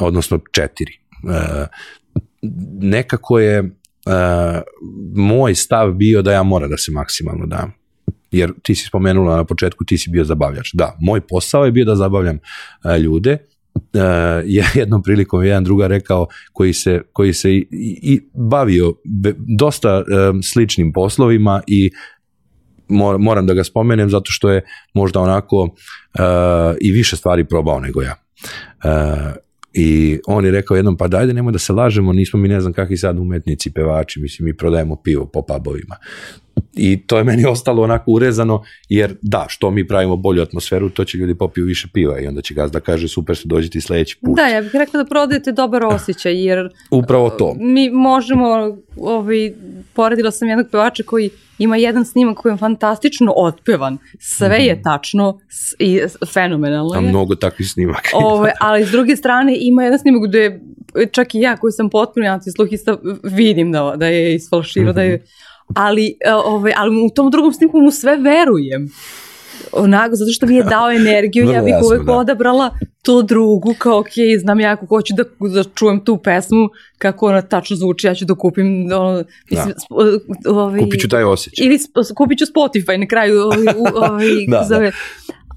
[0.00, 0.92] odnosno četiri.
[0.92, 1.66] E,
[2.80, 3.70] nekako je e,
[5.14, 7.72] moj stav bio da ja moram da se maksimalno dam.
[8.30, 10.70] Jer ti si spomenula na početku, ti si bio zabavljač.
[10.74, 12.38] Da, moj posao je bio da zabavljam
[12.84, 13.38] e, ljude,
[13.76, 14.02] Uh,
[14.44, 17.66] je jednom prilikom jedan druga rekao koji se, koji se i,
[18.02, 21.90] i bavio be, dosta um, sličnim poslovima i
[22.88, 24.62] mor, moram da ga spomenem zato što je
[24.94, 25.70] možda onako uh,
[26.80, 28.14] i više stvari probao nego ja.
[28.84, 29.36] Uh,
[29.78, 32.72] I on je rekao jednom, pa dajde nemoj da se lažemo, nismo mi ne znam
[32.72, 35.96] kakvi sad umetnici, pevači, mislim mi prodajemo pivo po pubovima.
[36.76, 41.04] I to je meni ostalo onako urezano, jer da, što mi pravimo bolju atmosferu, to
[41.04, 44.16] će ljudi popiju više piva i onda će gazda kaže super su dođete i sledeći
[44.16, 44.36] put.
[44.36, 47.54] Da, ja bih rekla da prodajete dobar osjećaj, jer Upravo to.
[47.56, 48.46] mi možemo,
[48.98, 49.52] ovaj,
[49.92, 55.38] poredila sam jednog pevača koji ima jedan snimak koji je fantastično otpevan, sve je tačno
[55.50, 57.08] s- i fenomenalno A je.
[57.08, 58.08] mnogo takvih snimaka.
[58.14, 60.60] Ove, ali s druge strane ima jedan snimak gde
[61.12, 65.24] čak i ja koji sam potpuno antisluhista vidim da, da je isfalširao, da je
[65.74, 68.88] ali, e, ove, ali u tom drugom snimku mu sve verujem.
[69.72, 72.12] Onako, zato što mi je dao energiju, ja bih jasno, uvek da.
[72.12, 72.70] odabrala
[73.02, 74.08] tu drugu, kao ok,
[74.40, 78.24] znam ja ako hoću da, da čujem tu pesmu, kako ona tačno zvuči, ja ću
[78.24, 81.66] da kupim, ono, mislim, sp- ovaj, Kupit ću taj osjećaj.
[81.66, 83.58] ili sp- kupit ću Spotify na kraju ovaj,
[84.08, 84.92] ovaj, Da, zove.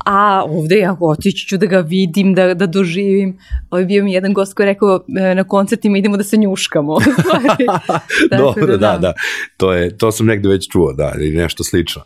[0.05, 3.37] A ovde ja otići ću da ga vidim, da, da doživim.
[3.69, 6.97] Ovaj bio mi jedan gost koji je rekao e, na koncertima idemo da se njuškamo.
[8.37, 9.13] Dobro, da, da.
[9.57, 12.01] To, je, to sam negde već čuo, da, ili nešto slično.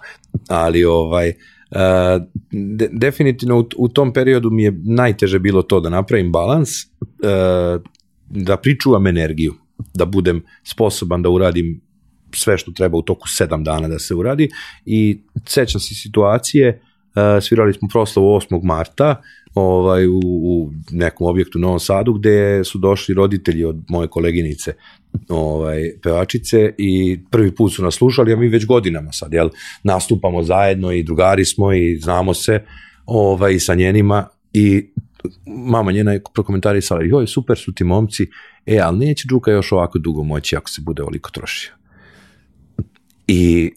[0.48, 5.90] Ali ovaj, uh, de, definitivno u, u tom periodu mi je najteže bilo to da
[5.90, 7.82] napravim balans, uh,
[8.30, 9.54] da pričuvam energiju,
[9.94, 11.82] da budem sposoban da uradim
[12.36, 14.50] sve što treba u toku sedam dana da se uradi
[14.86, 16.93] i sećam se situacije, uh,
[17.42, 18.64] svirali smo proslavu 8.
[18.64, 19.22] marta
[19.56, 24.74] ovaj, u, u nekom objektu u Novom Sadu gde su došli roditelji od moje koleginice
[25.30, 29.50] ovaj, pevačice i prvi put su nas slušali, a mi već godinama sad, jel,
[29.84, 32.64] nastupamo zajedno i drugari smo i znamo se
[33.06, 34.90] ovaj, sa njenima i
[35.46, 38.28] mama njena je prokomentarisala, joj, super su ti momci,
[38.66, 41.72] e, ali neće Đuka još ovako dugo moći ako se bude oliko trošio.
[43.28, 43.72] I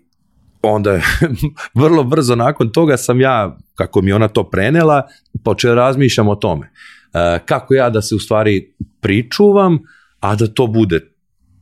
[0.62, 1.00] onda
[1.82, 5.02] vrlo brzo nakon toga sam ja, kako mi ona to prenela,
[5.44, 6.70] počeo razmišljam o tome.
[7.14, 9.78] E, kako ja da se u stvari pričuvam,
[10.20, 11.00] a da to bude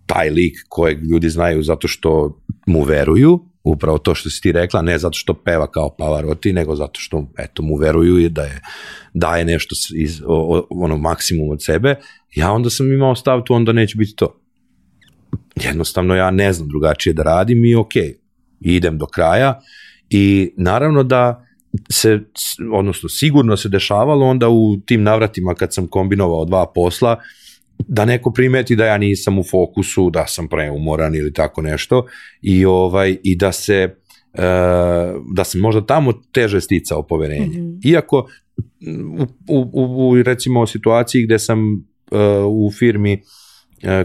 [0.07, 4.83] taj lik kojeg ljudi znaju zato što mu veruju, upravo to što si ti rekla,
[4.83, 8.61] ne zato što peva kao Pavarotti, nego zato što eto, mu veruju i da je,
[9.15, 11.97] daje nešto iz, o, o, ono maksimum od sebe,
[12.35, 14.41] ja onda sam imao stav tu, onda neće biti to.
[15.57, 17.75] Jednostavno ja ne znam drugačije da radim i
[18.65, 19.61] ok, idem do kraja
[20.11, 21.47] i naravno da
[21.91, 22.21] se,
[22.73, 27.17] odnosno sigurno se dešavalo onda u tim navratima kad sam kombinovao dva posla,
[27.79, 32.07] da neko primeti da ja nisam u fokusu, da sam preumoran ili tako nešto
[32.43, 34.43] i ovaj i da se e,
[35.35, 37.59] da sam možda tamo teže sticao poverenje.
[37.59, 37.79] Mhm.
[37.85, 38.29] Iako
[39.49, 42.17] u, u, u, recimo situaciji gde sam e,
[42.49, 43.23] u firmi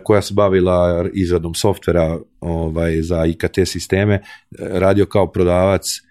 [0.04, 4.22] koja se bavila izradom softvera ovaj, za IKT sisteme, e,
[4.60, 6.04] radio kao prodavac e,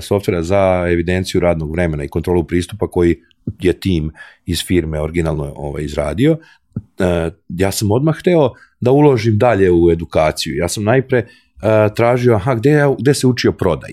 [0.00, 3.16] softvera za evidenciju radnog vremena i kontrolu pristupa koji
[3.60, 4.10] je tim
[4.46, 6.38] iz firme originalno ovaj, izradio.
[6.98, 10.56] E, ja sam odmah hteo da uložim dalje u edukaciju.
[10.56, 11.26] Ja sam najpre e,
[11.96, 13.90] tražio, aha, gde, ja, gde se učio prodaj?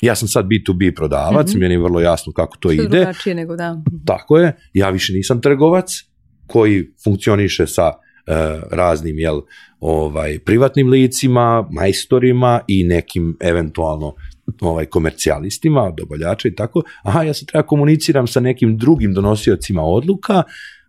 [0.00, 1.58] Ja sam sad B2B prodavac, Mhm.
[1.60, 2.98] meni je vrlo jasno kako to Što je ide.
[2.98, 3.82] drugačije nego da.
[4.06, 5.90] Tako je, ja više nisam trgovac
[6.46, 7.92] koji funkcioniše sa
[8.70, 9.40] raznim jel,
[9.80, 14.14] ovaj, privatnim licima, majstorima i nekim eventualno
[14.60, 20.42] ovaj, komercijalistima, dobavljača i tako, aha, ja se treba komuniciram sa nekim drugim donosiocima odluka,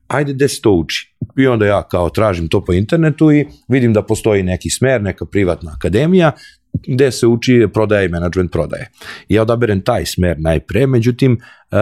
[0.07, 1.15] ajde gde se to uči.
[1.37, 5.25] I onda ja kao tražim to po internetu i vidim da postoji neki smer, neka
[5.25, 6.31] privatna akademija,
[6.87, 8.89] gde se uči prodaje i management prodaje.
[9.29, 11.77] Ja odaberem taj smer najpre, međutim, uh,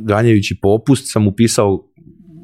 [0.00, 1.88] ganjajući popust sam upisao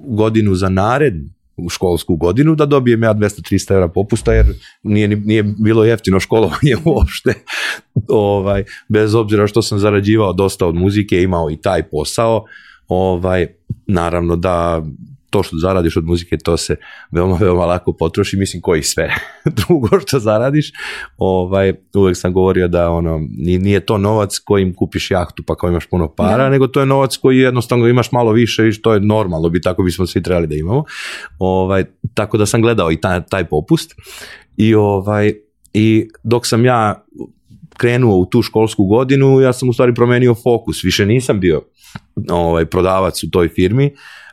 [0.06, 1.34] godinu za narednu
[1.70, 4.46] školsku godinu da dobijem ja 200-300 evra popusta jer
[4.82, 7.34] nije, nije bilo jeftino školovanje uopšte.
[8.08, 12.44] Ovaj, bez obzira što sam zarađivao dosta od muzike imao i taj posao
[12.88, 13.46] ovaj,
[13.86, 14.82] naravno da
[15.34, 16.76] to što zaradiš od muzike, to se
[17.10, 19.14] veoma, veoma lako potroši, mislim koji sve
[19.58, 20.72] drugo što zaradiš,
[21.16, 25.86] ovaj, uvek sam govorio da ono, nije to novac kojim kupiš jahtu pa kao imaš
[25.86, 26.50] puno para, ja.
[26.50, 29.82] nego to je novac koji jednostavno imaš malo više i što je normalno, bi tako
[29.82, 30.84] bismo svi trebali da imamo.
[31.38, 33.94] Ovaj, tako da sam gledao i taj, taj popust
[34.56, 35.32] i ovaj,
[35.72, 37.04] i dok sam ja
[37.76, 41.62] krenuo u tu školsku godinu, ja sam u stvari promenio fokus, više nisam bio
[42.30, 44.23] ovaj, prodavac u toj firmi, uh,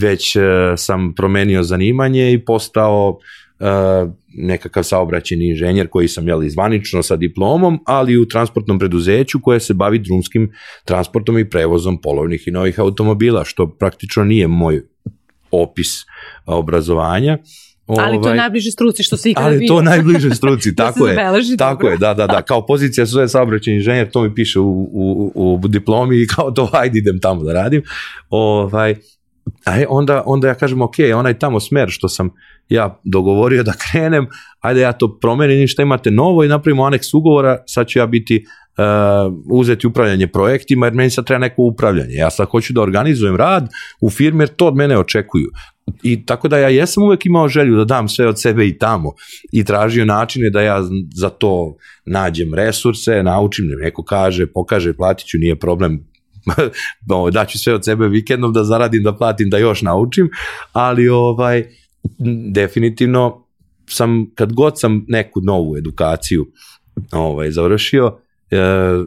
[0.00, 0.42] već uh,
[0.76, 3.18] sam promenio zanimanje i postao
[3.58, 9.60] uh, nekakav saobraćeni inženjer koji sam jeli zvanično sa diplomom, ali u transportnom preduzeću koje
[9.60, 10.52] se bavi drumskim
[10.84, 14.82] transportom i prevozom polovnih i novih automobila, što praktično nije moj
[15.50, 15.88] opis
[16.46, 17.38] obrazovanja.
[17.88, 19.68] Ali to je ovaj, najbliže struci što se ikada Ali bio.
[19.68, 21.14] to najbliže struci, tako je.
[21.14, 21.88] Zabeleži, tako dobro.
[21.88, 22.42] je, da, da, da.
[22.42, 26.50] Kao pozicija se zove saobraćaj inženjer, to mi piše u, u, u diplomi i kao
[26.50, 27.82] to, ajde idem tamo da radim.
[28.30, 28.94] Ovaj,
[29.66, 32.30] a onda, onda ja kažem, ok, onaj tamo smer što sam
[32.68, 34.26] ja dogovorio da krenem,
[34.60, 38.06] ajde ja to promenim i šta imate novo i napravimo aneks ugovora, sad ću ja
[38.06, 38.44] biti
[38.78, 42.14] uh, uzeti upravljanje projektima jer meni sad treba neko upravljanje.
[42.14, 43.68] Ja sad hoću da organizujem rad
[44.00, 45.50] u firmi jer to od mene očekuju.
[46.02, 49.12] I tako da ja jesam uvek imao želju da dam sve od sebe i tamo.
[49.52, 50.82] I tražio načine da ja
[51.14, 51.76] za to
[52.06, 56.08] nađem resurse, naučim, neko kaže, pokaže, platit ću, nije problem,
[57.32, 60.28] daću sve od sebe vikendom da zaradim, da platim, da još naučim,
[60.72, 61.64] ali ovaj,
[62.52, 63.44] definitivno
[63.86, 66.46] sam, kad god sam neku novu edukaciju
[67.12, 68.18] ovaj, završio,
[68.50, 68.56] e,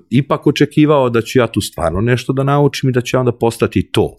[0.09, 3.89] ipak očekivao da ću ja tu stvarno nešto da naučim i da ću onda postati
[3.91, 4.17] to.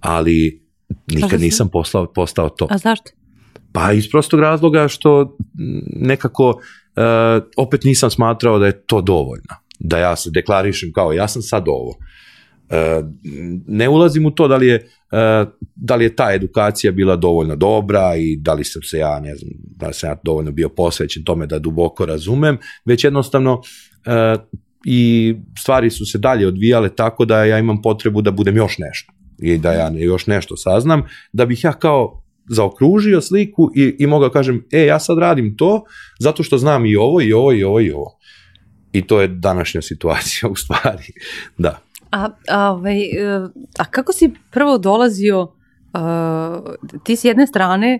[0.00, 0.63] Ali
[1.06, 2.66] nikad nisam poslao, postao to.
[2.70, 3.10] A zašto?
[3.72, 5.36] Pa iz prostog razloga što
[5.86, 9.54] nekako uh, opet nisam smatrao da je to dovoljno.
[9.78, 11.88] Da ja se deklarišem kao ja sam sad ovo.
[11.88, 13.08] Uh,
[13.66, 17.56] ne ulazim u to da li je uh, da li je ta edukacija bila dovoljno
[17.56, 20.68] dobra i da li sam se ja, ne znam, da li sam ja dovoljno bio
[20.68, 24.42] posvećen tome da duboko razumem, već jednostavno uh,
[24.84, 29.12] i stvari su se dalje odvijale tako da ja imam potrebu da budem još nešto
[29.44, 34.30] i da ja još nešto saznam, da bih ja kao zaokružio sliku i, i mogao
[34.30, 35.84] kažem, e, ja sad radim to
[36.18, 38.18] zato što znam i ovo, i ovo, i ovo, i ovo.
[38.92, 41.12] I to je današnja situacija u stvari,
[41.58, 41.78] da.
[42.10, 42.98] A, a, ovaj,
[43.78, 45.52] a kako si prvo dolazio,
[45.92, 46.60] a,
[47.04, 47.98] ti s jedne strane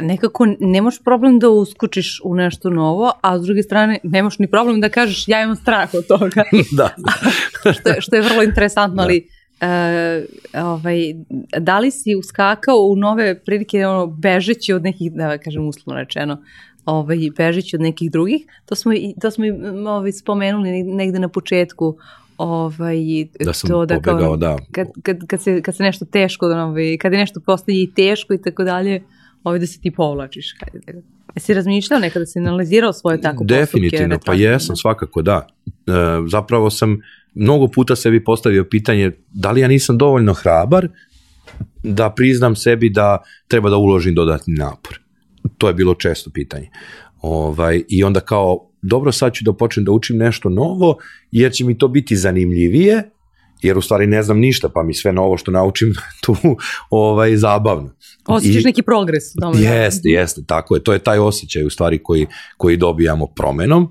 [0.00, 4.80] nekako nemaš problem da uskučiš u nešto novo, a s druge strane nemaš ni problem
[4.80, 6.42] da kažeš ja imam strah od toga.
[6.78, 6.94] da.
[7.80, 9.02] što, je, što je vrlo interesantno, da.
[9.02, 9.28] ali
[9.62, 10.24] Uh,
[10.64, 11.14] ovaj,
[11.58, 16.42] da li si uskakao u nove prilike ono, bežeći od nekih, da kažem uslovno rečeno,
[16.84, 19.44] ovaj, bežeći od nekih drugih, to smo, to smo
[19.90, 21.96] ovaj, spomenuli negde na početku,
[22.36, 22.96] ovaj,
[23.40, 24.56] da sam to, da, pobegao, kao, da.
[24.72, 28.34] Kad, kad, kad, se, kad se nešto teško, ovaj, kad je nešto postaje i teško
[28.34, 29.02] i tako dalje,
[29.44, 30.54] ovaj, da se ti povlačiš.
[30.60, 31.00] Hajde, da
[31.34, 33.60] Jesi razmišljao nekada, si analizirao svoje tako postupke?
[33.60, 35.46] Definitivno, pa jesam, svakako da.
[35.66, 35.70] E,
[36.28, 37.00] zapravo sam
[37.34, 40.88] mnogo puta sebi postavio pitanje da li ja nisam dovoljno hrabar
[41.82, 43.18] da priznam sebi da
[43.48, 45.00] treba da uložim dodatni napor.
[45.58, 46.70] To je bilo često pitanje.
[47.20, 50.96] Ovaj, I onda kao, dobro, sad ću da počnem da učim nešto novo,
[51.30, 53.10] jer će mi to biti zanimljivije,
[53.62, 56.36] jer u stvari ne znam ništa, pa mi sve novo što naučim tu
[56.90, 57.94] ovaj, zabavno.
[58.26, 59.24] Osjećaš I, neki progres.
[59.34, 59.60] Dobro.
[59.60, 60.82] Jeste, jeste, tako je.
[60.82, 62.26] To je taj osjećaj u stvari koji,
[62.56, 63.88] koji dobijamo promenom.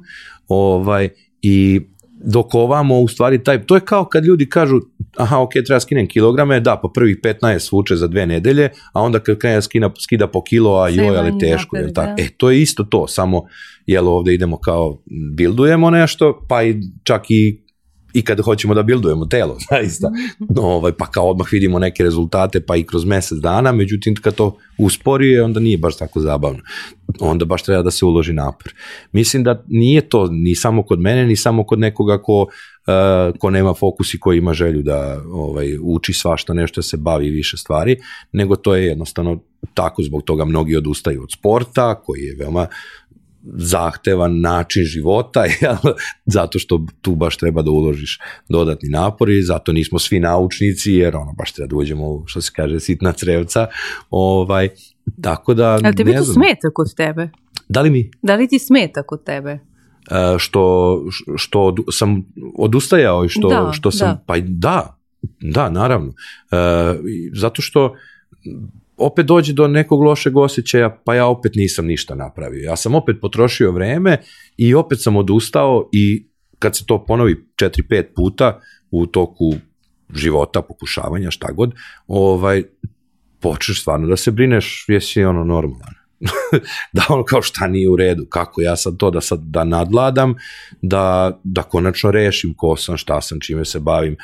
[0.48, 1.10] Ovaj,
[1.42, 1.82] I
[2.26, 4.80] dok ovamo u stvari taj, to je kao kad ljudi kažu
[5.18, 9.20] aha ok, treba skinem kilograme, da, pa prvih 15 svuče za dve nedelje, a onda
[9.20, 12.14] kad krene skina, skida po kilo, a joj, ali teško, je tako?
[12.18, 12.24] Da.
[12.24, 13.44] E, to je isto to, samo,
[13.86, 15.02] jel ovde idemo kao,
[15.36, 17.69] bildujemo nešto, pa i čak i
[18.14, 20.12] i kada hoćemo da bildujemo telo, zaista,
[20.58, 24.58] ovaj, pa kao odmah vidimo neke rezultate, pa i kroz mesec dana, međutim kad to
[24.78, 26.60] usporije, onda nije baš tako zabavno.
[27.20, 28.74] Onda baš treba da se uloži napor.
[29.12, 33.50] Mislim da nije to ni samo kod mene, ni samo kod nekoga ko, uh, ko
[33.50, 37.58] nema fokus i ko ima želju da ovaj, uči svašta nešto, da se bavi više
[37.58, 37.98] stvari,
[38.32, 39.40] nego to je jednostavno
[39.74, 42.68] tako, zbog toga mnogi odustaju od sporta, koji je veoma
[43.44, 45.94] zahtevan način života, jel?
[46.26, 48.20] zato što tu baš treba da uložiš
[48.50, 52.52] dodatni napor i zato nismo svi naučnici, jer ono baš treba da uđemo što se
[52.56, 53.68] kaže, sitna crevca.
[54.10, 54.70] Ovaj,
[55.22, 57.30] tako da, Ali tebi ne to smeta kod tebe?
[57.70, 59.60] da li mi Da li ti smeta kod tebe?
[60.12, 60.96] e, što,
[61.36, 62.26] što sam
[62.58, 64.24] odustajao i što, Da, što sam, da.
[64.26, 64.98] pa da,
[65.42, 66.14] da, naravno.
[66.52, 66.56] E,
[67.34, 67.96] zato što
[69.00, 72.64] opet dođe do nekog lošeg osjećaja, pa ja opet nisam ništa napravio.
[72.64, 74.18] Ja sam opet potrošio vreme
[74.58, 76.28] i opet sam odustao i
[76.60, 78.60] kad se to ponovi 4-5 puta
[78.92, 79.54] u toku
[80.16, 81.74] života, pokušavanja, šta god,
[82.08, 82.64] ovaj,
[83.40, 85.94] počneš stvarno da se brineš, jesi ono normalan.
[86.94, 90.36] da ono kao šta nije u redu, kako ja sad to da sad da nadladam,
[90.82, 94.16] da, da konačno rešim ko sam, šta sam, čime se bavim.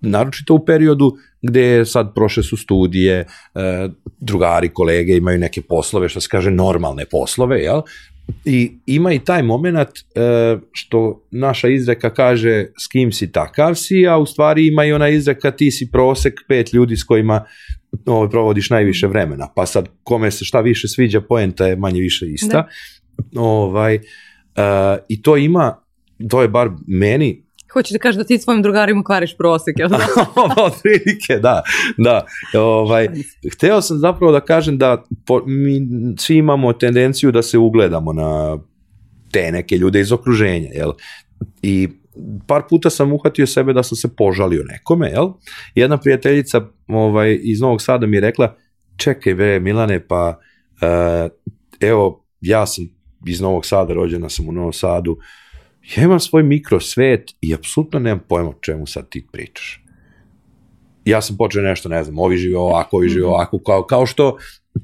[0.00, 1.12] Naročito u periodu
[1.42, 3.88] gde sad prošle su studije, e,
[4.20, 7.80] drugari, kolege imaju neke poslove, što se kaže normalne poslove, jel?
[8.44, 14.06] I ima i taj moment e, što naša izreka kaže s kim si takav si,
[14.06, 17.44] a u stvari ima i ona izreka ti si prosek pet ljudi s kojima
[18.06, 19.48] ovaj, provodiš najviše vremena.
[19.56, 22.66] Pa sad kome se šta više sviđa, poenta je manje više ista.
[23.36, 24.00] Ovaj, e,
[25.08, 25.82] I to ima,
[26.30, 29.98] to je bar meni Hoćeš da kažeš da ti svojim drugarima kvariš prosek, jel da?
[30.66, 31.62] otprilike, da,
[31.98, 32.26] da.
[32.54, 33.08] Ovaj,
[33.52, 35.80] hteo sam zapravo da kažem da po, mi
[36.18, 38.58] svi imamo tendenciju da se ugledamo na
[39.32, 40.92] te neke ljude iz okruženja, jel?
[41.62, 41.88] I
[42.46, 45.28] par puta sam uhvatio sebe da sam se požalio nekome, jel?
[45.74, 48.56] Jedna prijateljica ovaj, iz Novog Sada mi je rekla,
[48.96, 50.38] čekaj bre Milane, pa
[50.82, 51.30] uh,
[51.80, 52.84] evo, ja sam
[53.26, 55.18] iz Novog Sada, rođena sam u Novom Sadu,
[55.96, 59.82] ja imam svoj mikrosvet i apsolutno nemam pojma o čemu sad ti pričaš.
[61.04, 64.36] Ja sam počeo nešto, ne znam, ovi žive ovako, ovi žive ovako, kao, kao što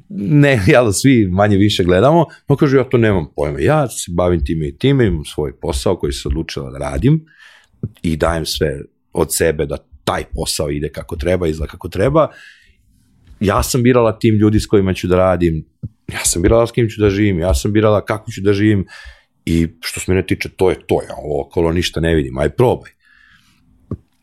[0.08, 3.60] ne, jel, svi manje više gledamo, no kaže, ja to nemam pojma.
[3.60, 7.24] Ja se bavim time i time, imam svoj posao koji se odlučila da radim
[8.02, 8.80] i dajem sve
[9.12, 12.28] od sebe da taj posao ide kako treba, izgleda kako treba.
[13.40, 15.64] Ja sam birala tim ljudi s kojima ću da radim,
[16.12, 18.86] ja sam birala s kim ću da živim, ja sam birala kako ću da živim
[19.44, 22.48] i što se mene tiče, to je to, ja ovo okolo ništa ne vidim, aj
[22.48, 22.90] probaj.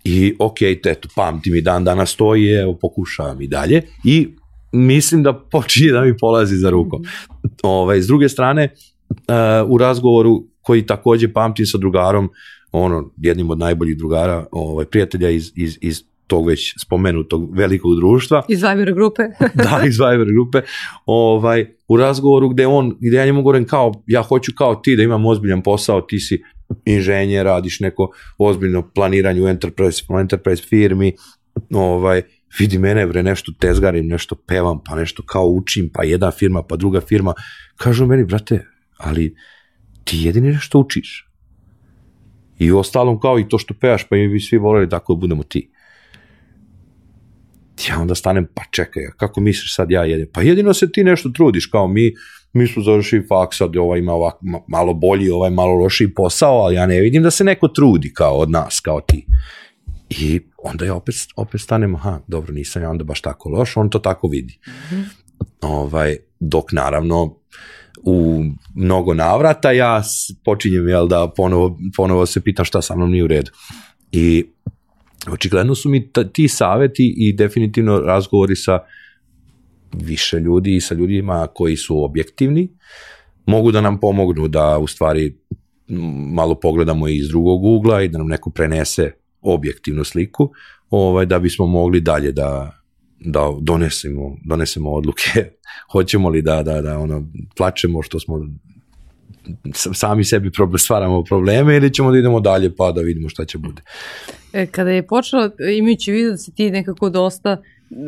[0.04, 4.28] I ok, te, eto, pamtim i dan danas to i evo, pokušavam i dalje i
[4.72, 7.04] mislim da počinje da mi polazi za rukom.
[7.64, 8.70] Ovaj, s druge strane,
[9.10, 12.30] uh, u razgovoru koji takođe pamtim sa drugarom,
[12.72, 18.44] ono, jednim od najboljih drugara, ovaj, prijatelja iz, iz, iz tog već spomenutog velikog društva,
[18.54, 19.24] Iz Viber grupe.
[19.64, 20.62] da, iz Viber grupe,
[21.06, 25.04] ovaj, u razgovoru gde on, gde ja njemu govorim kao, ja hoću kao ti da
[25.04, 26.44] imam ozbiljan posao, ti si
[26.86, 31.14] inženjer, radiš neko ozbiljno planiranje u enterprise, u enterprise firmi,
[31.74, 32.22] ovaj,
[32.60, 36.76] vidi mene bre, nešto tezgarim, nešto pevam, pa nešto kao učim, pa jedna firma, pa
[36.76, 37.34] druga firma.
[37.76, 38.66] Kažu meni, brate,
[38.98, 39.36] ali
[40.04, 41.26] ti jedini nešto učiš.
[42.60, 45.20] I u ostalom kao i to što pevaš, pa i bi svi voleli tako da
[45.20, 45.72] budemo ti
[47.90, 50.28] ja onda stanem, pa čekaj, kako misliš sad ja jedem?
[50.34, 52.14] Pa jedino se ti nešto trudiš, kao mi,
[52.54, 56.62] mi smo završili faks, sad ovaj ima ovak, ma- malo bolji, ovaj malo lošiji posao,
[56.62, 59.26] ali ja ne vidim da se neko trudi kao od nas, kao ti.
[60.10, 63.90] I onda ja opet, opet stanem, aha, dobro, nisam ja onda baš tako loš, on
[63.90, 64.60] to tako vidi.
[65.62, 67.36] Ovaj, dok naravno
[68.04, 68.44] u
[68.76, 70.02] mnogo navrata ja
[70.46, 73.52] počinjem jel, da ponovo, ponovo se pitam šta sa mnom nije u redu.
[74.12, 74.46] I
[75.32, 78.80] očigledno su mi ti saveti i definitivno razgovori sa
[79.94, 82.70] više ljudi i sa ljudima koji su objektivni
[83.46, 85.36] mogu da nam pomognu da u stvari
[86.34, 89.12] malo pogledamo iz drugog ugla i da nam neko prenese
[89.42, 90.50] objektivnu sliku
[90.90, 92.72] ovaj, da bismo mogli dalje da,
[93.20, 95.52] da donesemo, donesemo odluke
[95.94, 97.24] hoćemo li da, da, da ono,
[97.58, 98.48] plačemo što smo
[99.74, 103.82] sami sebi stvaramo probleme ili ćemo da idemo dalje pa da vidimo šta će bude.
[104.54, 107.58] E, Kada je počela, imajući vidio da si ti nekako dosta,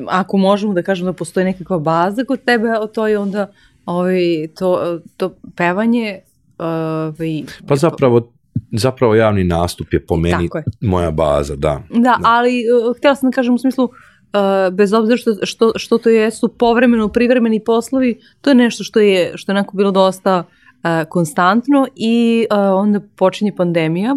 [0.08, 3.52] ako možemo da kažemo da postoji nekakva baza kod tebe, to je onda
[3.86, 6.20] ovaj, to, to pevanje.
[6.58, 8.32] Ovaj, Pa zapravo,
[8.72, 10.64] zapravo javni nastup je po meni je.
[10.82, 11.82] moja baza, da.
[11.90, 15.98] Da, ali uh, htjela sam da kažem u smislu, uh, bez obzira što, što, što
[15.98, 20.44] to jesu povremeno privremeni poslovi, to je nešto što je, što je onako bilo dosta
[20.44, 24.16] uh, konstantno i uh, onda počinje pandemija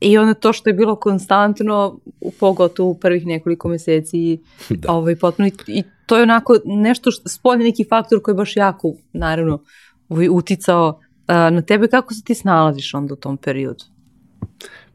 [0.00, 2.00] I onda to što je bilo konstantno,
[2.40, 4.38] pogotovo u prvih nekoliko meseci,
[4.70, 4.92] Da.
[4.92, 8.56] ovaj, potpuno, i, i to je onako nešto, što, spoljni neki faktor koji je baš
[8.56, 9.62] jako, naravno,
[10.08, 11.88] ovaj, uticao a, na tebe.
[11.88, 13.84] Kako se ti snalaziš onda u tom periodu?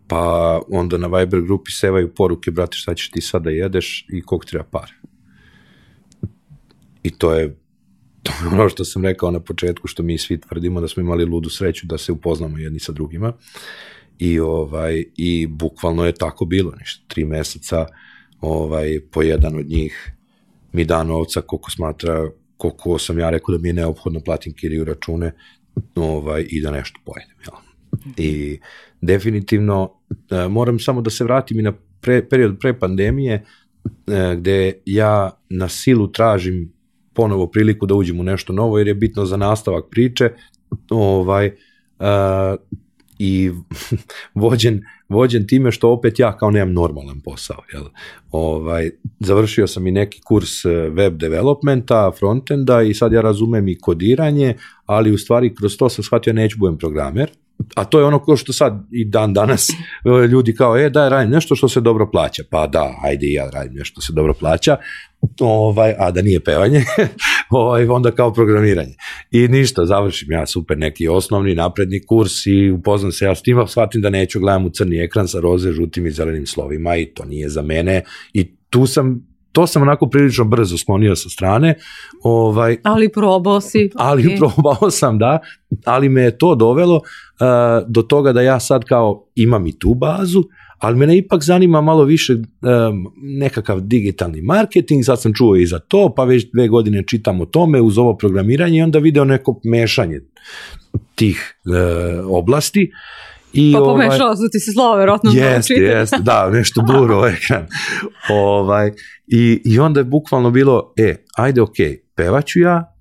[0.07, 4.45] Pa onda na Viber grupi sevaju poruke, brate, šta ćeš ti sada jedeš i koliko
[4.45, 4.93] treba para.
[7.03, 7.57] I to je,
[8.23, 11.25] to je ono što sam rekao na početku, što mi svi tvrdimo, da smo imali
[11.25, 13.33] ludu sreću da se upoznamo jedni sa drugima.
[14.19, 17.85] I, ovaj, i bukvalno je tako bilo, ništa, tri meseca
[18.41, 20.11] ovaj, po jedan od njih
[20.73, 24.83] mi da novca koliko smatra, koliko sam ja rekao da mi je neophodno platim kiriju
[24.83, 25.31] račune
[25.95, 27.35] ovaj, i da nešto pojedem.
[27.45, 27.55] Jel?
[28.17, 28.59] I
[29.01, 29.91] definitivno
[30.29, 35.31] e, moram samo da se vratim i na pre, period pre pandemije e, gde ja
[35.49, 36.73] na silu tražim
[37.13, 40.29] ponovo priliku da uđem u nešto novo jer je bitno za nastavak priče
[40.89, 41.53] ovaj, e,
[43.23, 43.51] i
[44.41, 47.57] vođen, vođen time što opet ja kao nemam normalan posao.
[47.73, 47.83] Jel?
[48.31, 53.77] Ovaj, završio sam i neki kurs e, web developmenta, frontenda i sad ja razumem i
[53.77, 54.55] kodiranje,
[54.85, 57.29] ali u stvari kroz to sam shvatio neću budem programer,
[57.75, 59.69] a to je ono ko što sad i dan danas
[60.23, 62.43] e, ljudi kao, e, daj, radim nešto što se dobro plaća.
[62.49, 64.77] Pa da, ajde i ja radim nešto što se dobro plaća,
[65.39, 66.83] ovaj, a da nije pevanje,
[67.61, 68.95] ovaj, onda kao programiranje.
[69.31, 73.67] I ništa, završim ja super neki osnovni napredni kurs i upoznam se ja s tim,
[73.67, 77.25] shvatim da neću gledam u crni ekran sa roze, žutim i zelenim slovima i to
[77.25, 81.75] nije za mene i tu sam to sam onako prilično brzo sklonio sa strane,
[82.23, 83.89] ovaj, Ali probao si.
[83.95, 84.37] ali okej.
[84.37, 85.39] probao sam, da,
[85.85, 87.01] ali me je to dovelo uh,
[87.87, 90.43] do toga da ja sad kao imam i tu bazu,
[90.83, 92.43] ali mene ipak zanima malo više um,
[93.15, 97.45] nekakav digitalni marketing, sad sam čuo i za to, pa već dve godine čitam o
[97.45, 100.19] tome uz ovo programiranje i onda video neko mešanje
[101.15, 102.91] tih uh, oblasti.
[103.53, 105.31] I, Pa pomešao su ti se slova, verovatno.
[105.33, 107.67] Jeste, jeste, da, nešto bluro ekran.
[108.29, 108.91] ovaj,
[109.27, 111.75] i, I onda je bukvalno bilo, e, ajde, ok,
[112.15, 112.95] pevaću ja,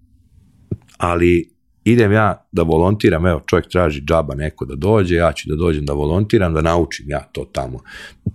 [0.99, 1.52] ali
[1.85, 5.87] idem ja da volontiram, evo, čovjek traži džaba neko da dođe, ja ću da dođem
[5.87, 7.79] da volontiram, da naučim ja to tamo.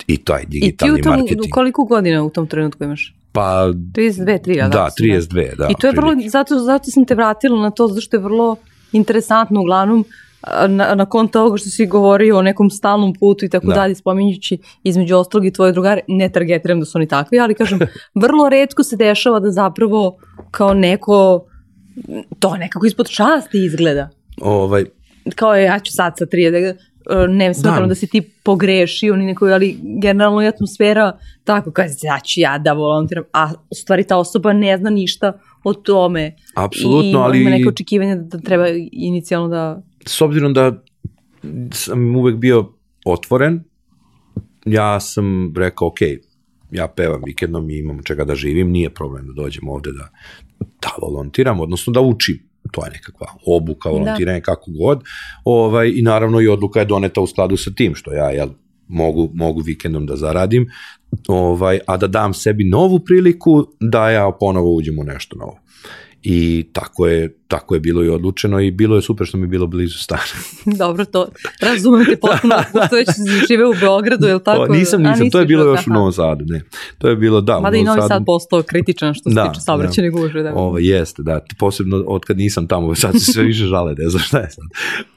[0.08, 1.52] I taj I ti digitalni u tom, marketing.
[1.52, 3.16] koliko godina u tom trenutku imaš?
[3.32, 5.68] Pa, 32, 3, a da, si, 32, da.
[5.70, 8.56] I to je vrlo, zato, zato sam te vratila na to, zato što je vrlo
[8.92, 10.06] interesantno uglavnom
[10.68, 13.74] na, na konto ovoga što si govorio o nekom stalnom putu i tako Da.
[13.74, 17.80] dalje, spominjući između ostalog i tvoje drugare, ne targetiram da su oni takvi, ali kažem,
[18.24, 20.18] vrlo redko se dešava da zapravo
[20.52, 21.46] kao neko,
[22.40, 24.10] to nekako ispod časti izgleda.
[24.42, 24.86] Ovaj,
[25.36, 26.76] Kao je, ja ću sad sa 30,
[27.30, 27.88] ne smatram da.
[27.88, 27.96] Da.
[27.96, 32.74] si ti pogrešio ni neko, ali generalno je atmosfera tako, kaže, ja ću ja da
[32.74, 36.36] volontiram, a u stvari ta osoba ne zna ništa o tome.
[36.56, 37.42] apsolutno, I ali...
[37.42, 39.82] ima neke očekivanja da treba inicijalno da...
[40.06, 40.84] s obzirom da
[41.72, 42.74] sam uvek bio
[43.06, 43.64] otvoren,
[44.66, 45.98] ja sam rekao, ok,
[46.72, 50.10] ja pevam vikendom i imam čega da živim, nije problem da dođem ovde da,
[50.60, 52.48] da volontiram, odnosno da učim.
[52.72, 55.04] To je nekakva obuka, volontiranje, kako god.
[55.46, 58.50] Ovaj, I naravno i odluka je doneta u skladu sa tim, što ja jel,
[58.88, 60.70] mogu, mogu vikendom da zaradim,
[61.28, 65.60] ovaj, a da dam sebi novu priliku da ja ponovo uđem u nešto novo.
[66.24, 69.48] I tako je, tako je bilo i odlučeno i bilo je super što mi je
[69.48, 70.22] bilo blizu stana.
[70.84, 71.28] Dobro, to
[71.62, 73.08] razumem te potpuno, pošto već
[73.50, 74.62] žive u Beogradu, je li tako?
[74.62, 75.94] O, nisam, A, nisam, nisi to je bilo još u aha.
[75.94, 76.62] Novom Sadu, ne.
[76.98, 78.26] To je bilo, da, Mada u i Novom Novi Sad Sadu.
[78.26, 80.44] postao kritičan što se Da, tiče saobraćene gužve.
[80.44, 80.54] Da.
[80.56, 84.24] Ovo, jeste, da, posebno od kad nisam tamo, sad se sve više žale, ne znam
[84.24, 84.66] šta je sad.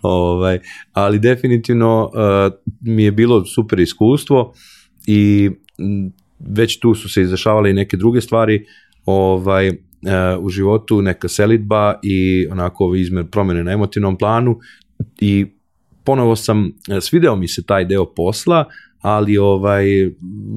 [0.03, 0.59] Ovaj,
[0.93, 4.53] ali definitivno uh, mi je bilo super iskustvo
[5.07, 8.67] i m, već tu su se izdešavale i neke druge stvari
[9.07, 9.73] ovaj,
[10.41, 14.59] u životu, neka selitba i onako izmer promene na emotivnom planu
[15.21, 15.47] i
[16.05, 18.65] ponovo sam, e, svideo mi se taj deo posla,
[19.01, 19.85] ali ovaj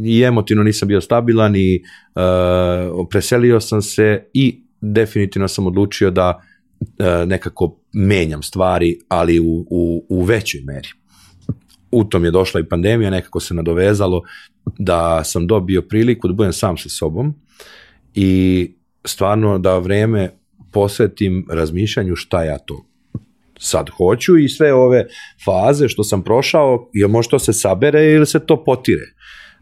[0.05, 1.83] i emotivno nisam bio stabilan i
[2.15, 6.41] uh, preselio sam se i definitivno sam odlučio da
[6.79, 10.87] uh, nekako menjam stvari, ali u, u, u većoj meri.
[11.91, 14.21] U tom je došla i pandemija, nekako se nadovezalo
[14.77, 17.33] da sam dobio priliku da budem sam sa sobom
[18.13, 18.75] i
[19.05, 20.29] stvarno da vreme
[20.71, 22.85] posvetim razmišljanju šta ja to
[23.63, 25.05] sad hoću i sve ove
[25.45, 29.05] faze što sam prošao, je možda to se sabere ili se to potire?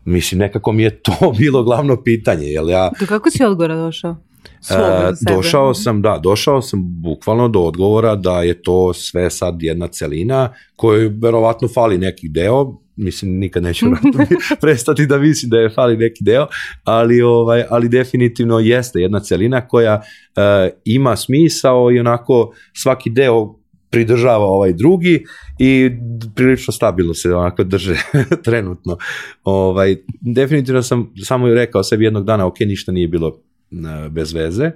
[0.05, 4.17] Mislim, nekako mi je to bilo glavno pitanje, jer ja Do kako si odgovora došao?
[4.59, 5.35] E, sebe.
[5.35, 10.53] došao sam, da, došao sam bukvalno do odgovora da je to sve sad jedna celina
[10.75, 13.85] kojoj verovatno fali neki deo, mislim nikad neću
[14.61, 16.47] prestati da mislim da je fali neki deo,
[16.83, 20.01] ali ovaj ali definitivno jeste jedna celina koja
[20.35, 23.61] e, ima smisao i onako svaki deo
[23.91, 25.23] pridržava ovaj drugi
[25.59, 25.91] i
[26.35, 27.95] prilično stabilno se onako drže
[28.45, 28.97] trenutno.
[29.43, 33.39] Ovaj, definitivno sam samo rekao sebi jednog dana, ok, ništa nije bilo
[33.71, 34.71] e, bez veze,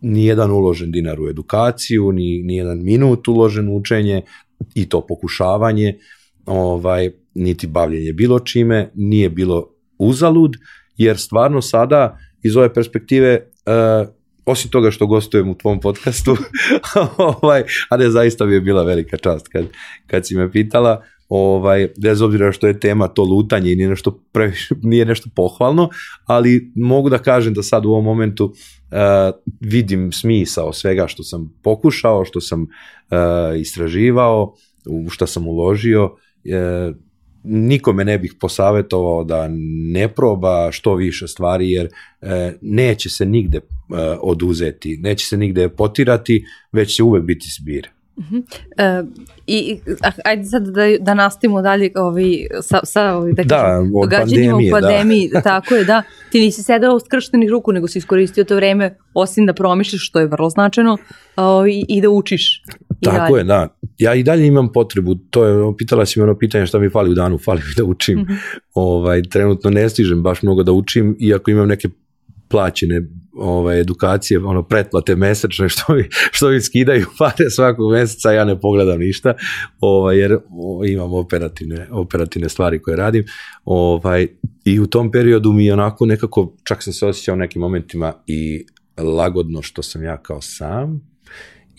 [0.00, 4.22] ni jedan uložen dinar u edukaciju, ni, ni jedan minut uložen u učenje
[4.74, 5.98] i to pokušavanje,
[6.46, 10.56] ovaj, niti bavljenje bilo čime, nije bilo uzalud,
[10.96, 14.08] jer stvarno sada iz ove perspektive uh,
[14.46, 16.36] osim toga što gostujem u tvom podcastu,
[17.42, 19.64] ovaj, a ne zaista mi je bila velika čast kad,
[20.06, 24.20] kad si me pitala, ovaj, bez obzira što je tema to lutanje i nije nešto,
[24.32, 25.88] previše, nije nešto pohvalno,
[26.26, 28.52] ali mogu da kažem da sad u ovom momentu uh,
[29.60, 34.54] vidim smisao svega što sam pokušao, što sam uh, istraživao,
[34.86, 36.96] u šta sam uložio, uh,
[37.44, 39.48] nikome ne bih posavetovao da
[39.92, 41.88] ne proba što više stvari jer
[42.20, 43.62] e, neće se nigde e,
[44.20, 47.88] oduzeti, neće se nigde potirati, već će uvek biti zbir.
[48.16, 48.42] Uh -huh.
[48.78, 49.04] e,
[49.46, 49.78] I
[50.24, 55.30] ajde sad da, da nastavimo dalje ovaj, sa, sa ovaj, da, da događanjima u pandemiji,
[55.32, 55.40] da.
[55.50, 56.02] tako je, da.
[56.30, 60.26] Ti nisi sedao skrštenih ruku, nego si iskoristio to vreme osim da promišljaš, što je
[60.26, 60.96] vrlo značajno,
[61.36, 62.62] ovaj, i da učiš.
[63.00, 63.40] I tako dalje.
[63.40, 63.68] je, da.
[64.00, 67.10] Ja i dalje imam potrebu, to je, pitala si me ono pitanje šta mi fali
[67.10, 68.18] u danu, fali mi da učim.
[68.18, 68.36] Mm -hmm.
[68.74, 71.88] ovaj, trenutno ne stižem baš mnogo da učim, iako imam neke
[72.48, 78.44] plaćene ovaj, edukacije, ono, pretplate mesečne, što mi, što mi skidaju pare svakog meseca, ja
[78.44, 79.34] ne pogledam ništa,
[79.80, 80.38] ovaj, jer
[80.86, 83.24] imam operativne, operativne stvari koje radim.
[83.64, 84.26] Ovaj,
[84.64, 88.66] I u tom periodu mi onako nekako, čak sam se osjećao u nekim momentima i
[88.98, 91.00] lagodno što sam ja kao sam,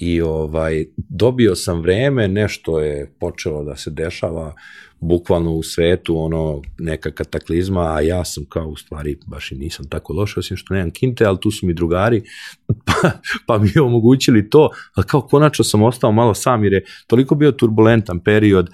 [0.01, 4.53] i ovaj dobio sam vreme, nešto je počelo da se dešava
[4.99, 9.85] bukvalno u svetu, ono neka kataklizma, a ja sam kao u stvari baš i nisam
[9.89, 12.21] tako loš, osim što nemam kinte, ali tu su mi drugari,
[12.85, 13.11] pa,
[13.47, 17.35] pa mi je omogućili to, ali kao konačno sam ostao malo sam, jer je toliko
[17.35, 18.69] bio turbulentan period,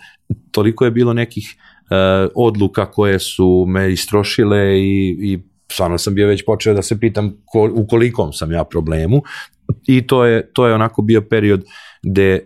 [0.51, 5.39] toliko je bilo nekih uh, odluka koje su me istrošile i, i
[5.71, 9.21] stvarno sam bio već počeo da se pitam ko, u kolikom sam ja problemu
[9.88, 11.63] i to je, to je onako bio period
[12.03, 12.39] gde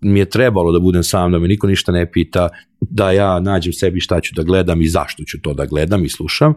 [0.00, 2.48] mi je trebalo da budem sam, da me niko ništa ne pita,
[2.80, 6.08] da ja nađem sebi šta ću da gledam i zašto ću to da gledam i
[6.08, 6.54] slušam.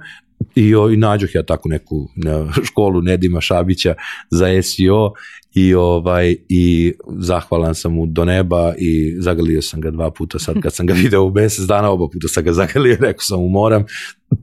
[0.56, 2.08] I, o, i nađoh ja tako neku
[2.68, 3.96] školu Nedima Šabića
[4.30, 5.14] za SEO
[5.54, 10.62] i ovaj i zahvalan sam mu do neba i zagalio sam ga dva puta sad
[10.62, 13.50] kad sam ga video u mesec dana oba puta sam ga zagalio rekao sam mu
[13.50, 13.86] moram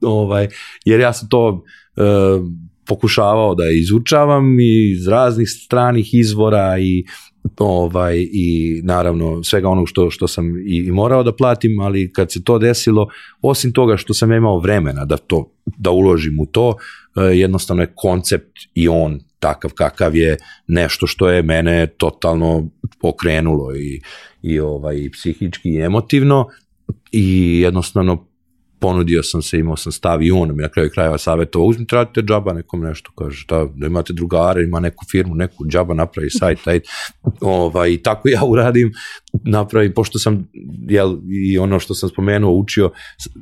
[0.03, 0.49] ovaj
[0.85, 2.45] jer ja sam to uh,
[2.89, 7.05] pokušavao da izučavam i iz raznih stranih izvora i
[7.59, 12.33] ovaj i naravno svega onog što što sam i, i morao da platim, ali kad
[12.33, 13.09] se to desilo,
[13.43, 16.75] osim toga što sam imao vremena da to da uložim u to,
[17.17, 20.37] eh, jednostavno je koncept i on takav kakav je
[20.67, 22.69] nešto što je mene totalno
[23.03, 24.01] okrenulo i
[24.43, 26.49] i ovaj i psihički i emotivno
[27.13, 28.28] i jednostavno
[28.81, 32.23] ponudio sam se, imao sam stav i on mi na kraju krajeva savjetovao, uzmite, radite
[32.23, 36.59] džaba nekom nešto, kaže, da, da imate drugare, ima neku firmu, neku džaba napravi sajt,
[36.65, 36.81] taj,
[37.41, 38.93] ovaj, i tako ja uradim,
[39.33, 40.49] napravim, pošto sam,
[40.89, 42.91] jel, i ono što sam spomenuo, učio,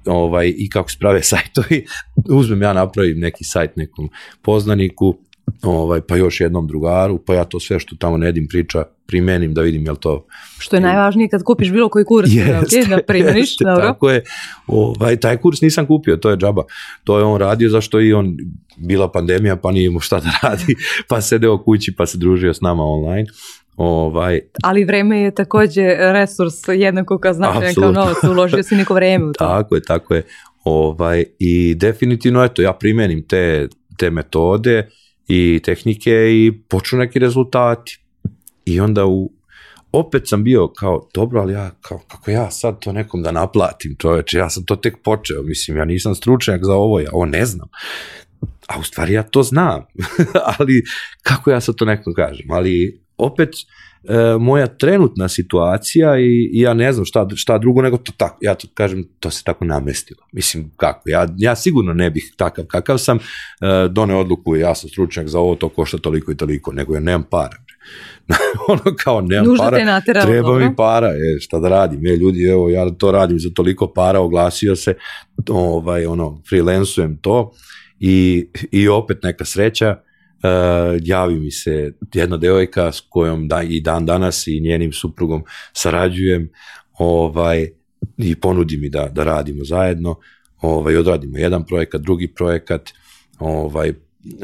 [0.06, 1.84] ovaj, i kako se prave sajtovi,
[2.30, 4.08] uzmem ja napravim neki sajt nekom
[4.42, 5.18] poznaniku,
[5.62, 9.62] ovaj, pa još jednom drugaru, pa ja to sve što tamo Nedim priča primenim da
[9.62, 10.26] vidim jel to...
[10.58, 13.86] Što je najvažnije kad kupiš bilo koji kurs, jeste, okay, da primeniš, jeste, dobro.
[13.86, 14.22] Tako je,
[14.66, 16.62] ovaj, taj kurs nisam kupio, to je džaba.
[17.04, 18.36] To je on radio zašto i on,
[18.76, 20.74] bila pandemija pa nije imao šta da radi,
[21.08, 23.26] pa sedeo kući pa se družio s nama online.
[23.76, 29.24] Ovaj, Ali vreme je takođe resurs jednako kao značajan kao novac, uložio si neko vreme
[29.24, 29.44] u to.
[29.56, 30.22] tako je, tako je.
[30.64, 34.88] Ovaj, I definitivno, eto, ja primenim te, te metode,
[35.28, 37.98] i tehnike i počnu neki rezultati.
[38.66, 39.30] I onda u,
[39.92, 43.96] opet sam bio kao, dobro, ali ja, kao, kako ja sad to nekom da naplatim,
[43.98, 47.46] čoveče, ja sam to tek počeo, mislim, ja nisam stručnjak za ovo, ja ovo ne
[47.46, 47.68] znam.
[48.66, 49.86] A u stvari ja to znam,
[50.58, 50.82] ali
[51.22, 53.48] kako ja sad to nekom kažem, ali opet,
[54.08, 58.38] e, moja trenutna situacija i, i ja ne znam šta, šta drugo nego to tako,
[58.40, 60.20] ja to kažem, to se tako namestilo.
[60.32, 64.90] Mislim, kako, ja, ja sigurno ne bih takav kakav sam, e, done odluku, ja sam
[64.90, 67.65] stručnjak za ovo, to košta toliko i toliko, nego ja nemam para.
[68.68, 70.68] ono kao nemam Nužda para, treba dobro.
[70.68, 74.20] mi para, je, šta da radim, je, ljudi, evo, ja to radim za toliko para,
[74.20, 74.94] oglasio se,
[75.48, 77.52] ovaj, ono, freelansujem to
[78.00, 83.80] i, i opet neka sreća, uh, javi mi se jedna devojka s kojom da, i
[83.80, 86.50] dan danas i njenim suprugom sarađujem
[86.98, 87.68] ovaj,
[88.18, 90.18] i ponudi mi da, da radimo zajedno,
[90.60, 92.90] ovaj, odradimo jedan projekat, drugi projekat,
[93.38, 93.92] ovaj,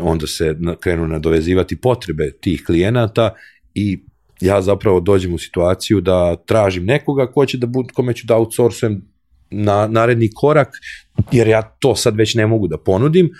[0.01, 3.35] onda se krenu nadovezivati potrebe tih klijenata
[3.75, 3.99] i
[4.41, 8.37] ja zapravo dođem u situaciju da tražim nekoga ko će da bud, kome ću da
[8.37, 9.03] outsourcujem
[9.51, 10.69] na naredni korak,
[11.33, 13.31] jer ja to sad već ne mogu da ponudim,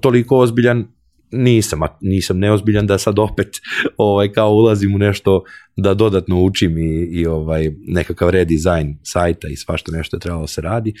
[0.00, 0.86] toliko ozbiljan
[1.32, 3.48] nisam, a nisam neozbiljan da sad opet
[3.96, 5.42] ovaj kao ulazim u nešto
[5.76, 10.48] da dodatno učim i, i ovaj nekakav redizajn sajta i svašta nešto je trebalo da
[10.48, 10.94] se radi.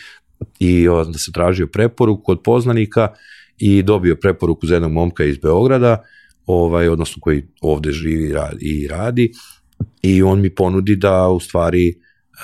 [0.58, 3.08] I onda se tražio preporuku od poznanika
[3.60, 6.02] i dobio preporuku za jednog momka iz Beograda,
[6.46, 9.32] ovaj, odnosno koji ovde živi i radi
[10.02, 11.94] i on mi ponudi da u stvari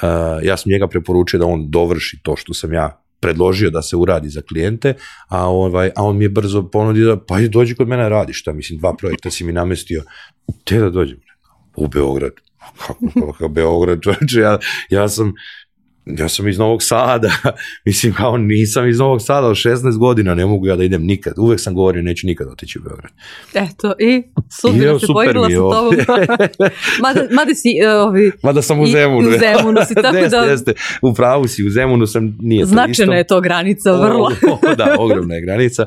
[0.03, 3.97] uh, ja sam njega preporučio da on dovrši to što sam ja predložio da se
[3.97, 4.95] uradi za klijente,
[5.29, 8.53] a, ovaj, a on mi je brzo ponudio da pa dođi kod mene radi šta,
[8.53, 10.03] mislim dva projekta si mi namestio,
[10.65, 11.19] te da dođem
[11.77, 12.33] u Beograd.
[12.87, 14.59] Kako, kako Beograd, čovječe, ja,
[14.91, 15.33] ja sam
[16.07, 17.31] ja sam iz Novog Sada,
[17.87, 21.35] mislim kao nisam iz Novog Sada od 16 godina, ne mogu ja da idem nikad,
[21.39, 23.13] uvek sam govorio neću nikad otići u Beograd.
[23.55, 24.23] Eto, i
[24.61, 25.95] sudbina se pojavila sa tobom.
[27.03, 27.69] mada, mada si...
[27.87, 29.31] Uh, ovi, mada sam u Zemunu.
[29.31, 30.43] I, u Zemunu si, tako jeste, da...
[30.43, 33.13] Jeste, u pravu si, u Zemunu sam, nije Značajna to isto.
[33.13, 34.31] je to granica, vrlo.
[34.51, 35.87] O, da, ogromna je granica.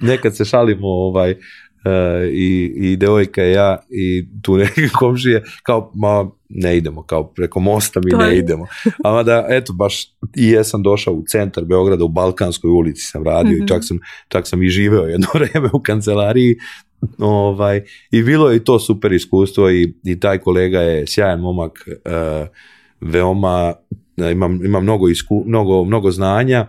[0.00, 1.36] Nekad se šalimo ovaj,
[2.32, 7.60] i, i devojka i ja i tu neke komšije kao ma ne idemo kao preko
[7.60, 8.66] mosta mi ne idemo
[9.04, 10.04] a da eto baš
[10.36, 13.64] i jesam došao u centar Beograda u Balkanskoj ulici sam radio mm-hmm.
[13.64, 16.56] i čak sam, čak sam i živeo jedno vreme u kancelariji
[17.18, 21.88] ovaj, i bilo je i to super iskustvo i, i taj kolega je sjajan momak
[21.88, 22.48] uh,
[23.00, 23.74] veoma
[24.16, 26.66] ima, ima mnogo, isku, mnogo, mnogo znanja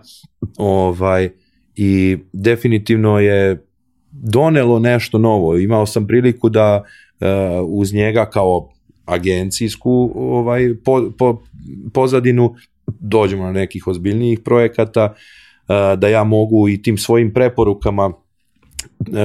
[0.56, 1.30] ovaj,
[1.76, 3.66] i definitivno je
[4.12, 5.58] donelo nešto novo.
[5.58, 6.84] Imao sam priliku da
[7.20, 7.26] uh,
[7.68, 8.68] uz njega kao
[9.06, 11.42] agencijsku ovaj po, po,
[11.94, 12.54] pozadinu
[12.86, 18.14] dođemo na nekih ozbiljnijih projekata uh, da ja mogu i tim svojim preporukama uh,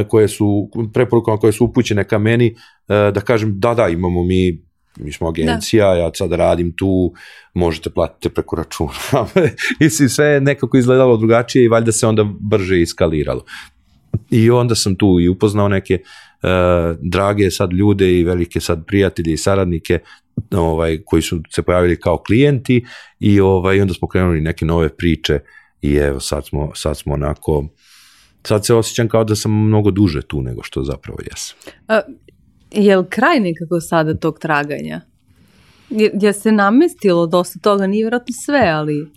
[0.07, 2.55] koje su preporukama koje su upućene ka meni
[2.87, 4.67] da kažem da da imamo mi
[4.99, 5.99] mi smo agencija, da.
[5.99, 7.13] ja sad radim tu,
[7.53, 9.27] možete platiti preko računa.
[9.79, 13.43] Mislim, sve je nekako izgledalo drugačije i valjda se onda brže iskaliralo.
[14.29, 16.49] I onda sam tu i upoznao neke uh,
[17.01, 19.99] drage sad ljude i velike sad prijatelje i saradnike
[20.51, 22.85] ovaj, koji su se pojavili kao klijenti
[23.19, 25.39] i ovaj, onda smo krenuli neke nove priče
[25.81, 27.67] i evo sad smo, sad smo onako
[28.43, 31.57] sad se osjećam kao da sam mnogo duže tu nego što zapravo jesam.
[31.87, 32.01] A,
[32.71, 35.01] je li kraj nekako sada tog traganja?
[35.89, 39.11] Je, je se namestilo dosta toga, nije vjerojatno sve, ali...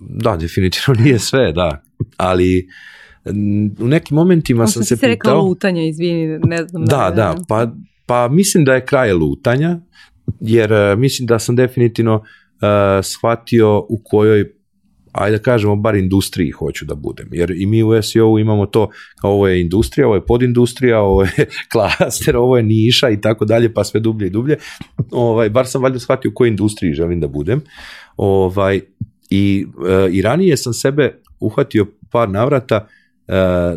[0.00, 1.82] Da, definitivno nije sve, da,
[2.16, 2.68] ali
[3.80, 5.08] u nekim momentima sam, se pitao...
[5.08, 6.84] rekao lutanja, izvini, ne znam.
[6.84, 7.72] Da, da, da, pa,
[8.06, 9.80] pa mislim da je kraj lutanja,
[10.40, 12.22] jer uh, mislim da sam definitivno uh,
[13.02, 14.58] shvatio u kojoj
[15.12, 17.28] ajde da kažemo, bar industriji hoću da budem.
[17.32, 18.90] Jer i mi u SEO imamo to,
[19.22, 21.30] ovo je industrija, ovo je podindustrija, ovo je
[21.72, 24.56] klaster, ovo je niša i tako dalje, pa sve dublje i dublje.
[25.10, 27.60] Ovaj, bar sam valjda shvatio u kojoj industriji želim da budem.
[28.16, 28.80] Ovaj,
[29.30, 32.88] i, uh, I ranije sam sebe uhvatio par navrata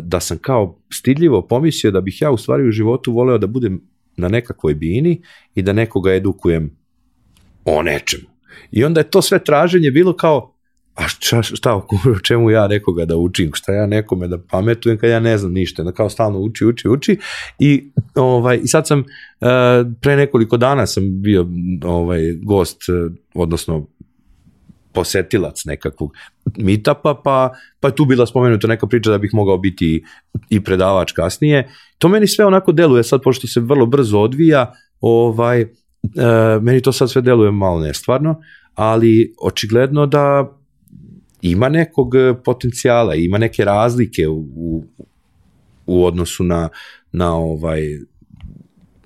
[0.02, 3.80] da sam kao stidljivo pomislio da bih ja u stvari u životu voleo da budem
[4.16, 5.22] na nekakvoj bini
[5.54, 6.76] i da nekoga edukujem
[7.64, 8.28] o nečemu.
[8.70, 10.54] I onda je to sve traženje bilo kao,
[10.94, 11.86] a šta, šta o
[12.22, 15.82] čemu ja nekoga da učim, šta ja nekome da pametujem kad ja ne znam ništa,
[15.82, 17.18] da kao stalno uči, uči, uči.
[17.58, 19.06] I, ovaj, i sad sam uh,
[20.00, 21.46] pre nekoliko dana sam bio
[21.84, 22.82] ovaj, gost,
[23.34, 23.86] odnosno
[24.92, 26.12] posetilac nekakvog
[26.58, 30.04] meetupa, pa, pa je tu bila spomenuta neka priča da bih mogao biti
[30.50, 31.68] i predavač kasnije.
[31.98, 35.66] To meni sve onako deluje sad, pošto se vrlo brzo odvija, ovaj, e,
[36.60, 38.40] meni to sad sve deluje malo nestvarno,
[38.74, 40.56] ali očigledno da
[41.42, 42.12] ima nekog
[42.44, 44.84] potencijala, ima neke razlike u, u,
[45.86, 46.68] u odnosu na,
[47.12, 47.80] na ovaj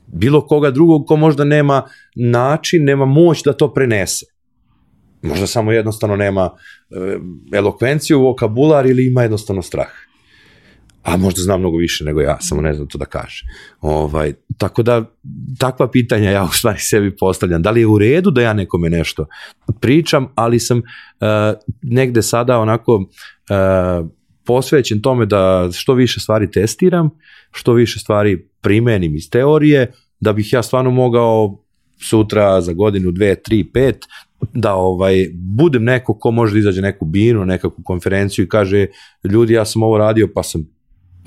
[0.06, 1.82] bilo koga drugog ko možda nema
[2.14, 4.26] način, nema moć da to prenese.
[5.28, 6.50] Možda samo jednostavno nema
[6.90, 7.18] e,
[7.52, 9.88] elokvenciju, vokabular ili ima jednostavno strah.
[11.02, 13.44] A možda zna mnogo više nego ja, samo ne znam to da kaže.
[13.80, 15.04] Ovaj, tako da,
[15.58, 17.62] takva pitanja ja u stvari sebi postavljam.
[17.62, 19.26] Da li je u redu da ja nekome nešto
[19.80, 20.84] pričam, ali sam uh,
[21.82, 24.08] negde sada onako uh,
[24.46, 27.10] posvećen tome da što više stvari testiram,
[27.50, 31.58] što više stvari primenim iz teorije, da bih ja stvarno mogao
[32.02, 33.98] sutra, za godinu, dve, tri, pet,
[34.54, 38.86] da ovaj budem neko ko može da izađe neku binu, nekakvu konferenciju i kaže
[39.24, 40.76] ljudi ja sam ovo radio pa sam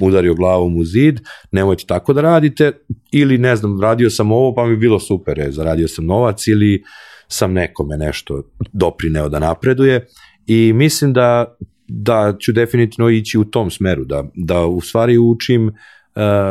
[0.02, 1.20] udario glavom u zid,
[1.52, 2.72] nemojte tako da radite
[3.12, 6.84] ili ne znam, radio sam ovo pa mi bilo super, je, zaradio sam novac ili
[7.28, 8.44] sam nekome nešto
[8.74, 10.08] doprineo da napreduje.
[10.48, 11.56] I mislim da
[11.92, 15.72] da ću definitivno ići u tom smeru, da, da u stvari učim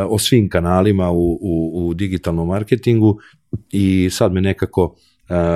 [0.09, 3.17] o svim kanalima u, u, u digitalnom marketingu
[3.71, 5.08] i sad me nekako uh,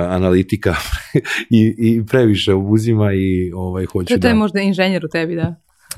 [0.08, 0.74] analitika
[1.50, 4.34] i, i previše uzima i ovaj, hoću To je da...
[4.34, 5.54] možda inženjer u tebi, da.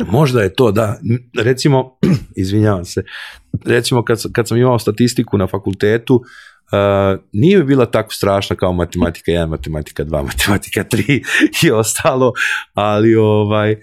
[0.07, 0.99] Možda je to, da.
[1.39, 1.99] Recimo,
[2.43, 3.05] izvinjavam se,
[3.65, 8.73] recimo kad, kad sam imao statistiku na fakultetu, uh, nije mi bila tako strašna kao
[8.73, 11.25] matematika 1, matematika 2, matematika 3
[11.67, 12.33] i ostalo,
[12.75, 13.77] ali ovaj,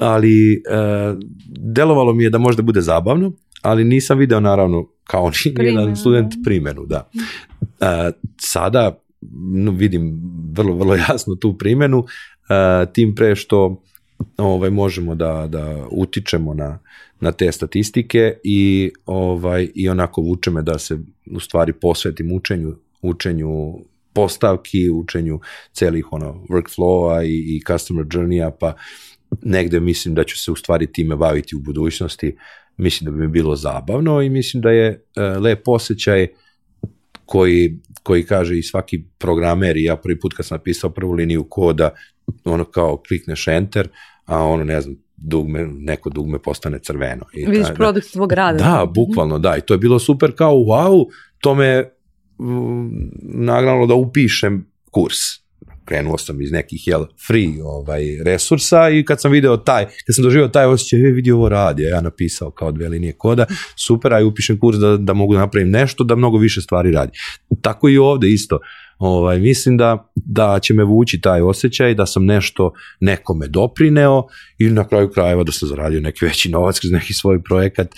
[0.00, 1.18] ali uh,
[1.58, 3.32] delovalo mi je da možda bude zabavno,
[3.62, 6.42] ali nisam video naravno kao ni jedan student da.
[6.44, 7.10] primjenu, da.
[7.14, 9.05] Uh, sada
[9.72, 10.20] vidim
[10.52, 13.82] vrlo, vrlo jasno tu primjenu, uh, tim pre što
[14.36, 16.78] ovaj možemo da da utičemo na
[17.20, 20.98] na te statistike i ovaj i onako vuče me da se
[21.30, 23.78] u stvari posvetim učenju učenju
[24.12, 25.40] postavki, učenju
[25.72, 28.74] celih ono workflowa i, i customer journeya, pa
[29.42, 32.36] negde mislim da ću se u stvari time baviti u budućnosti.
[32.76, 36.26] Mislim da bi mi bilo zabavno i mislim da je e, lep osjećaj
[37.26, 41.44] koji, koji kaže i svaki programer i ja prvi put kad sam napisao prvu liniju
[41.50, 41.90] koda,
[42.44, 43.88] ono kao klikneš enter,
[44.24, 47.24] a ono ne znam, dugme, neko dugme postane crveno.
[47.34, 48.58] I Vidiš da- da- produkt svog rada.
[48.58, 49.56] da, bukvalno, da.
[49.56, 51.04] I to je bilo super kao, wow,
[51.40, 51.82] to me
[52.40, 52.88] mm,
[53.22, 55.16] nagnalo da upišem kurs.
[55.86, 60.24] Krenuo sam iz nekih jel, free ovaj, resursa i kad sam video taj, kad sam
[60.24, 64.20] doživio taj osjećaj, je vidi ovo radi, ja napisao kao dve linije koda, super, a
[64.20, 67.12] i upišem kurs da, da mogu da napravim nešto, da mnogo više stvari radi.
[67.62, 68.58] Tako i ovde isto.
[68.98, 74.22] Ovaj, mislim da, da će me vući taj osjećaj da sam nešto nekome doprineo
[74.58, 77.88] i na kraju krajeva da sam zaradio neki veći novac kroz neki svoj projekat,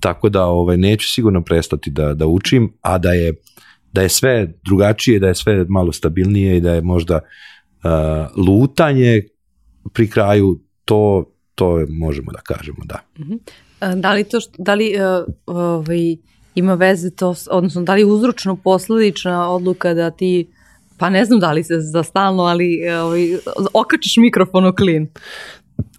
[0.00, 3.34] tako da ovaj, neću sigurno prestati da, da učim, a da je,
[3.96, 7.90] da je sve drugačije, da je sve malo stabilnije i da je možda uh,
[8.46, 9.22] lutanje
[9.92, 11.24] pri kraju to,
[11.54, 13.00] to možemo da kažemo, da.
[13.80, 15.00] A, Da li to, što, da li e,
[15.46, 16.16] ovaj,
[16.54, 20.46] ima veze to, odnosno da li je uzročno posledična odluka da ti
[20.98, 23.36] pa ne znam da li se za stalno, ali e, ovaj,
[23.72, 25.08] okačiš mikrofon u klin.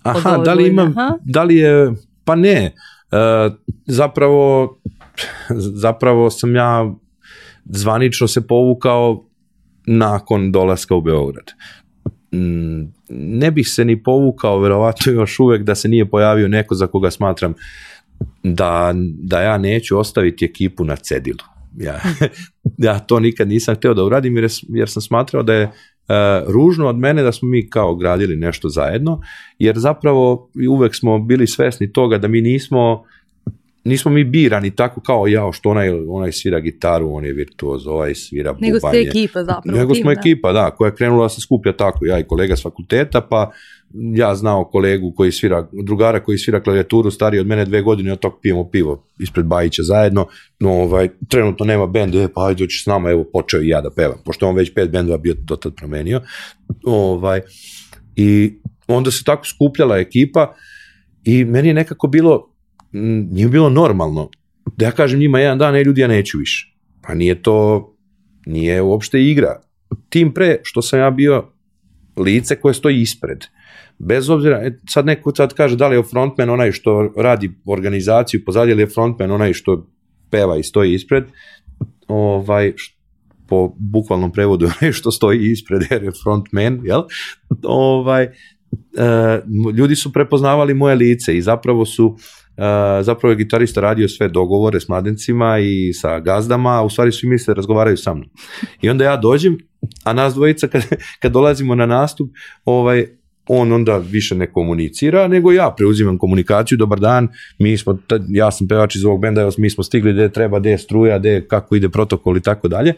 [0.04, 1.18] Aha, ove da li imam, aha.
[1.26, 1.93] da li je,
[2.24, 2.74] pa ne,
[3.12, 3.50] e,
[3.88, 4.78] zapravo,
[5.84, 6.93] zapravo sam ja
[7.70, 9.26] zvanično se povukao
[9.88, 11.51] nakon dolaska u Beograd.
[12.34, 16.88] Mm, Ne bih se ni povukao, verovatno još uvek da se nije pojavio neko za
[16.88, 17.53] koga smatram
[18.43, 18.93] da,
[19.24, 21.39] da ja neću ostaviti ekipu na cedilu.
[21.78, 21.99] Ja,
[22.88, 25.72] ja to nikad nisam hteo da uradim jer, jer sam smatrao da je e,
[26.47, 29.22] ružno od mene da smo mi kao gradili nešto zajedno,
[29.59, 33.03] jer zapravo uvek smo bili svesni toga da mi nismo
[33.88, 38.16] nismo mi birani tako kao ja, što onaj, onaj svira gitaru, on je virtuoz, ovaj
[38.16, 38.72] svira bubanje.
[38.74, 39.78] Nego ste ekipa zapravo.
[39.78, 40.20] Nego tim, smo da.
[40.20, 43.52] ekipa, da, koja je krenula da se skuplja tako, ja i kolega s fakulteta, pa
[43.94, 48.20] ja znao kolegu koji svira, drugara koji svira klavijaturu, stariji od mene dve godine, od
[48.20, 50.28] tog pijemo pivo ispred Bajića zajedno,
[50.60, 53.82] no ovaj, trenutno nema benda, e, pa ajde doći s nama, evo, počeo i ja
[53.82, 56.22] da pevam, pošto on već pet bendova bio do tad promenio,
[56.86, 57.42] ovaj,
[58.16, 60.56] i onda se tako skupljala ekipa
[61.24, 62.57] i meni je nekako bilo,
[62.92, 64.30] nije bilo normalno,
[64.78, 66.76] da ja kažem njima jedan dan, e ljudi, ja neću više.
[67.02, 67.94] Pa nije to,
[68.46, 69.62] nije uopšte igra.
[70.10, 71.52] Tim pre što sam ja bio
[72.18, 73.46] lice koje stoji ispred.
[74.00, 78.46] Bez obzira, e, sad neko sad kaže da li je frontman onaj što radi organizaciju
[78.46, 79.88] pozadnje ili je frontman onaj što
[80.30, 81.24] peva i stoji ispred,
[82.08, 82.74] ovaj,
[83.48, 87.04] po bukvalnom prevodu onaj što stoji ispred jer je frontman, jel?
[87.64, 88.32] Ovaj, e,
[89.78, 92.18] ljudi su prepoznavali moje lice i zapravo su
[93.01, 97.28] zapravo je gitarista radio sve dogovore s mladencima i sa gazdama, a u stvari svi
[97.28, 98.30] misle da razgovaraju sa mnom.
[98.82, 99.58] I onda ja dođem,
[100.03, 100.82] a nas dvojica kad,
[101.22, 102.30] kad dolazimo na nastup,
[102.66, 103.16] ovaj,
[103.48, 107.28] on onda više ne komunicira, nego ja preuzimam komunikaciju, dobar dan,
[107.60, 107.98] mi smo,
[108.30, 111.48] ja sam pevač iz ovog benda, mi smo stigli gde treba, gde je struja, gde,
[111.48, 112.93] kako ide protokol i tako dalje.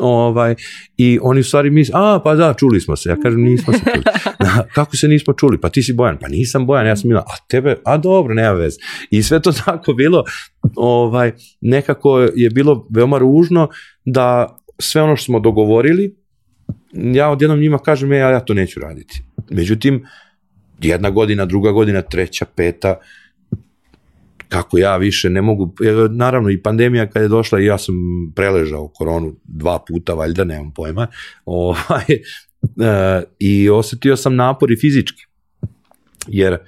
[0.00, 0.54] Ovaj,
[0.96, 3.08] I oni u stvari misle, a pa da, čuli smo se.
[3.08, 4.04] Ja kažem, nismo se čuli.
[4.38, 5.60] "A, Kako se nismo čuli?
[5.60, 6.18] Pa ti si Bojan.
[6.20, 7.24] Pa nisam Bojan, ja sam Milan.
[7.26, 8.76] A tebe, a dobro, nema veze.
[9.10, 10.24] I sve to tako bilo,
[10.76, 13.68] ovaj, nekako je bilo veoma ružno
[14.04, 16.16] da sve ono što smo dogovorili,
[16.92, 19.22] ja odjednom njima kažem, e, ja, ja to neću raditi.
[19.50, 20.06] Međutim,
[20.80, 22.98] jedna godina, druga godina, treća, peta,
[24.48, 25.74] kako ja više ne mogu,
[26.10, 27.94] naravno i pandemija kad je došla i ja sam
[28.36, 31.06] preležao koronu dva puta, valjda, nemam pojma,
[31.44, 35.22] ovaj, e, i osetio sam napor i fizički,
[36.26, 36.58] jer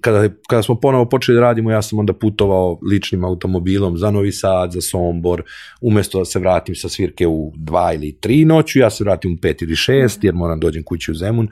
[0.00, 4.32] kada, kada smo ponovo počeli da radimo, ja sam onda putovao ličnim automobilom za Novi
[4.32, 5.42] Sad, za Sombor,
[5.80, 9.36] umesto da se vratim sa svirke u dva ili tri noću, ja se vratim u
[9.42, 11.48] pet ili šest, jer moram dođem kući u Zemun,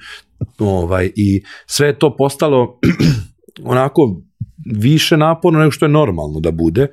[0.59, 2.79] ovaj, i sve je to postalo
[3.65, 4.21] onako
[4.65, 6.87] više naporno nego što je normalno da bude.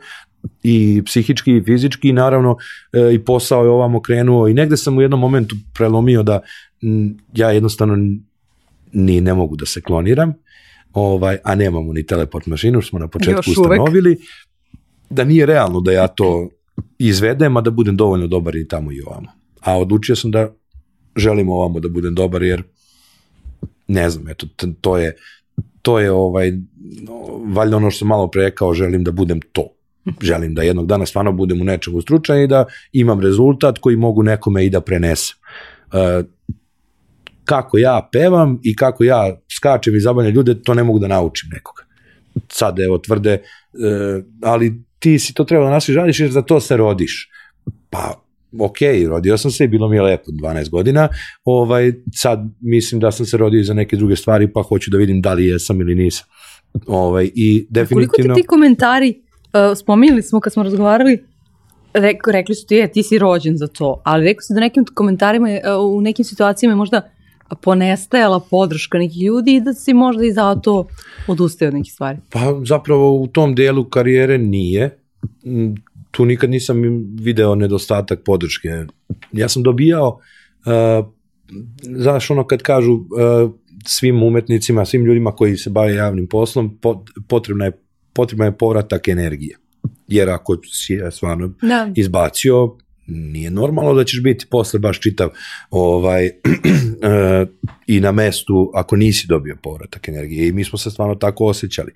[0.63, 2.57] I psihički i fizički i naravno
[2.93, 4.47] e, i posao je ovamo krenuo.
[4.47, 6.39] I negde sam u jednom momentu prelomio da
[6.83, 7.97] m, ja jednostavno
[8.93, 10.33] ni ne mogu da se kloniram,
[10.93, 13.71] ovaj, a nemamo ni teleport mašinu, što smo na početku Još uvek.
[13.71, 14.17] ustanovili,
[15.09, 16.49] da nije realno da ja to
[16.97, 19.27] izvedem, a da budem dovoljno dobar i tamo i ovamo.
[19.61, 20.53] A odlučio sam da
[21.15, 22.63] želim ovamo da budem dobar, jer
[23.87, 24.47] ne znam, eto,
[24.81, 25.15] to je,
[25.81, 26.51] to je ovaj,
[27.01, 27.13] no,
[27.53, 29.67] valjda ono što sam malo pre rekao, želim da budem to.
[30.21, 34.23] Želim da jednog dana stvarno budem u nečemu stručan i da imam rezultat koji mogu
[34.23, 35.35] nekome i da prenesem.
[35.93, 36.23] E,
[37.45, 41.49] kako ja pevam i kako ja skačem i zabavljam ljude, to ne mogu da naučim
[41.53, 41.83] nekoga.
[42.51, 43.41] Sad evo tvrde, e,
[44.41, 47.29] ali ti si to trebalo da nas žališ jer za to se rodiš.
[47.89, 48.23] Pa
[48.59, 51.07] ok, rodio sam se i bilo mi je lepo 12 godina,
[51.45, 54.97] ovaj, sad mislim da sam se rodio i za neke druge stvari, pa hoću da
[54.97, 56.27] vidim da li jesam ili nisam.
[56.87, 58.35] Ovaj, I Koliko definitivno...
[58.35, 61.17] ti ti komentari, uh, spominjali smo kad smo razgovarali,
[61.93, 64.85] rek, rekli su ti, je, ti si rođen za to, ali rekli su da nekim
[64.93, 67.01] komentarima, uh, u nekim situacijama možda
[67.55, 70.87] ponestajala podrška nekih ljudi i da si možda i zato
[71.27, 72.17] odustao od nekih stvari.
[72.29, 74.97] Pa zapravo u tom delu karijere nije.
[75.45, 75.73] Mm,
[76.11, 76.81] Tu nikad nisam
[77.19, 78.69] video nedostatak podrške.
[79.31, 80.19] Ja sam dobijao,
[80.65, 81.05] uh,
[81.81, 83.51] znaš ono kad kažu uh,
[83.85, 87.71] svim umetnicima, svim ljudima koji se bave javnim poslom, pot, potrebna je,
[88.13, 89.57] potrebna je povratak energije.
[90.07, 91.91] Jer ako si je stvarno Da.
[91.95, 92.77] izbacio,
[93.07, 95.29] nije normalno da ćeš biti posle baš čitav
[95.69, 96.31] ovaj, e,
[97.87, 101.91] i na mestu ako nisi dobio povratak energije i mi smo se stvarno tako osjećali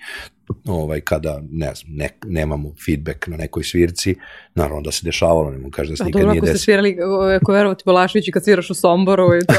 [0.66, 4.16] ovaj, kada ne znam, ne, nemamo feedback na nekoj svirci
[4.56, 6.64] naravno da se dešavalo, ne mogu kažem da se nikad dobro, nije ako ste desilo
[6.66, 6.98] svirali,
[7.42, 9.54] ako verovati Balašević i kad sviraš u Somboru i to.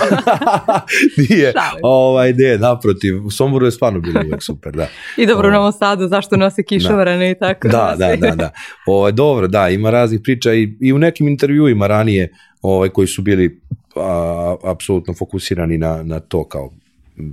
[1.29, 1.81] nije, Šalim.
[1.83, 4.89] ovaj, ne, naprotiv, u Somboru je stvarno bilo uvek super, da.
[5.17, 7.69] I dobro u Novom Sadu, zašto nose kišovrane i tako.
[7.69, 8.51] Da, da, da, da.
[8.87, 13.23] Ovo, dobro, da, ima raznih priča i, i u nekim intervjuima ranije ovaj, koji su
[13.23, 13.61] bili
[13.97, 16.71] a, apsolutno fokusirani na, na to kao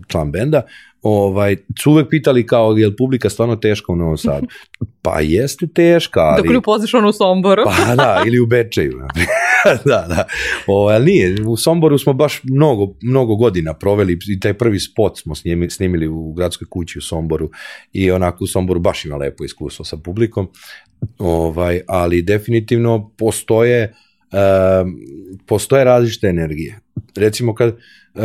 [0.07, 0.61] član benda,
[1.01, 4.47] ovaj, su uvek pitali kao, je li publika stvarno teška u Novom Sadu?
[5.01, 6.41] Pa jeste teška, ali...
[6.41, 7.63] Dok ne upoznaš ono u Somboru.
[7.65, 8.91] Pa da, ili u Bečeju.
[9.85, 10.27] da, da.
[10.67, 15.19] O, ali nije, u Somboru smo baš mnogo, mnogo godina proveli i taj prvi spot
[15.19, 17.49] smo snimi, snimili u gradskoj kući u Somboru
[17.93, 20.47] i onako u Somboru baš ima lepo iskustvo sa publikom,
[21.17, 23.93] ovaj, ali definitivno postoje
[25.45, 26.79] postoje različite energije.
[27.15, 28.21] Recimo kad, uh,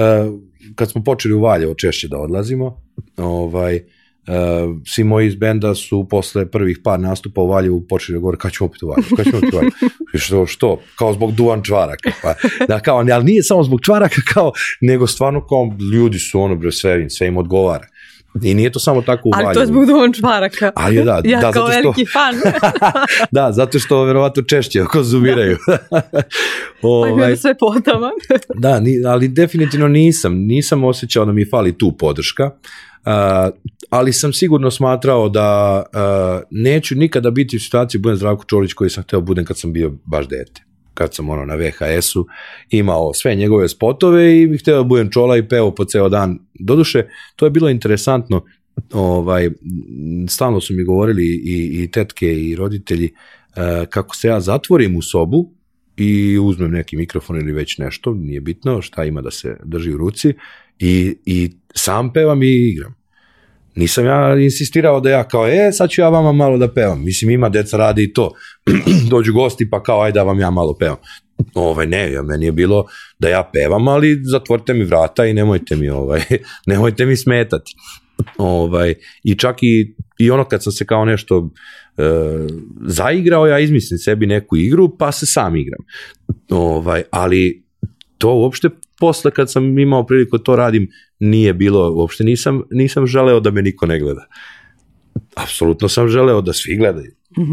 [0.74, 2.82] kad smo počeli u Valjevo češće da odlazimo,
[3.16, 3.80] ovaj,
[4.28, 8.38] Uh, svi moji iz benda su posle prvih par nastupa u Valjevu počeli da govore
[8.38, 9.72] kad ćemo opet u Valjevu, kad ćemo opet u Valjevu.
[10.22, 10.80] Što, što?
[10.98, 12.10] Kao zbog duvan čvaraka.
[12.22, 12.34] Pa,
[12.68, 16.72] da, kao, ali nije samo zbog čvaraka, kao, nego stvarno kao ljudi su ono, bre,
[16.72, 17.86] sve, sve im odgovara.
[18.42, 19.46] I nije to samo tako u Valjevu.
[19.48, 20.72] Ali to je zbog Duvan Čvaraka.
[20.74, 22.34] Ali je, da, ja da, kao zato što- veliki fan.
[23.36, 25.56] da, zato što verovatno češće konzumiraju.
[26.82, 28.10] Pa ovaj, sve potama.
[28.54, 33.12] Da, ni, ali definitivno nisam, nisam osjećao da mi fali tu podrška, uh,
[33.90, 38.72] ali sam sigurno smatrao da uh, neću nikada biti u situaciji da budem Zdravko Čolić
[38.72, 40.69] koji sam hteo budem kad sam bio baš dete
[41.00, 42.26] kad sam ono na VHS-u
[42.70, 46.38] imao sve njegove spotove i hteo da budem čola i peo po ceo dan.
[46.54, 48.44] Doduše, to je bilo interesantno,
[48.92, 49.50] ovaj,
[50.28, 55.02] stalno su mi govorili i, i tetke i roditelji uh, kako se ja zatvorim u
[55.02, 55.50] sobu
[55.96, 59.96] i uzmem neki mikrofon ili već nešto, nije bitno šta ima da se drži u
[59.96, 60.34] ruci
[60.78, 62.99] i, i sam pevam i igram.
[63.74, 67.04] Nisam ja insistirao da ja kao, e, sad ću ja vama malo da pevam.
[67.04, 68.32] Mislim, ima deca radi i to.
[69.10, 70.96] Dođu gosti pa kao, ajde da vam ja malo pevam.
[71.54, 72.86] Ovaj, ne, ja, meni je bilo
[73.18, 76.20] da ja pevam, ali zatvorite mi vrata i nemojte mi, ovaj,
[76.66, 77.74] nemojte mi smetati.
[78.38, 78.94] Ovaj,
[79.24, 81.50] I čak i, i ono kad sam se kao nešto
[81.96, 82.02] e,
[82.86, 85.80] zaigrao, ja izmislim sebi neku igru, pa se sam igram.
[86.50, 87.62] Ovaj, ali
[88.18, 88.68] to uopšte
[89.00, 90.88] posle kad sam imao priliku da to radim,
[91.20, 94.26] nije bilo, uopšte nisam, nisam želeo da me niko ne gleda.
[95.36, 97.12] Apsolutno sam želeo da svi gledaju.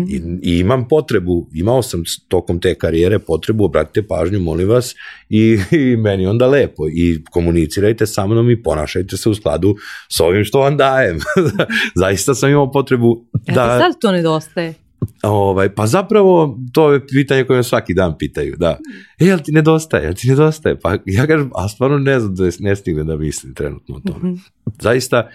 [0.10, 4.96] I, I imam potrebu, imao sam tokom te karijere potrebu, obratite pažnju, molim vas,
[5.30, 6.88] i, i meni onda lepo.
[6.90, 9.76] I komunicirajte sa mnom i ponašajte se u skladu
[10.10, 11.20] s ovim što vam dajem.
[12.02, 13.54] Zaista sam imao potrebu Da.
[13.54, 13.80] da...
[13.80, 14.74] sad to nedostaje.
[15.24, 18.78] Ovaj, pa zapravo to je pitanje koje me svaki dan pitaju, da.
[19.20, 20.80] E, jel ti nedostaje, jel ti nedostaje?
[20.80, 24.34] Pa ja kažem, a stvarno ne znam da ne stigne da mislim trenutno o tome.
[24.82, 25.30] Zaista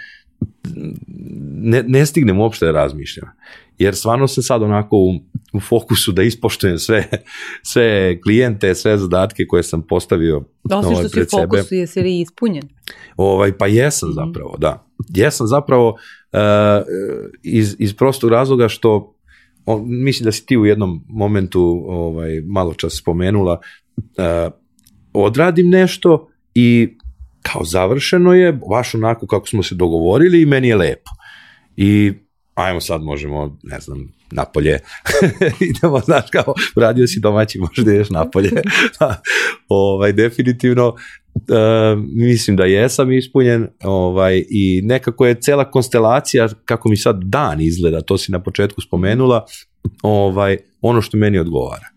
[1.55, 3.29] ne, ne stignem uopšte da razmišljam.
[3.79, 5.13] Jer stvarno sam sad onako u,
[5.53, 7.09] u fokusu da ispoštujem sve,
[7.63, 11.43] sve klijente, sve zadatke koje sam postavio Osim ovaj, što si u sebe.
[11.43, 12.69] fokusu, jesi li ispunjen?
[13.17, 14.15] Ovaj, pa jesam Mhm.
[14.15, 14.87] zapravo, da.
[15.09, 15.97] Jesam zapravo,
[17.43, 19.12] iz, iz prostog razloga što
[19.67, 23.61] on, mislim da si ti u jednom momentu ovaj, malo čas spomenula,
[23.97, 24.53] uh,
[25.13, 26.97] odradim nešto i
[27.43, 31.11] kao završeno je, baš onako kako smo se dogovorili i meni je lepo.
[31.77, 32.13] I
[32.55, 34.79] ajmo sad možemo, ne znam, napolje,
[35.71, 38.51] idemo, znaš, kao, radio si domaći, možda ideš napolje.
[39.69, 40.95] ovaj, definitivno,
[41.35, 47.61] uh, mislim da jesam ispunjen ovaj, i nekako je cela konstelacija, kako mi sad dan
[47.61, 49.45] izgleda, to si na početku spomenula,
[50.03, 51.93] ovaj, ono što meni odgovara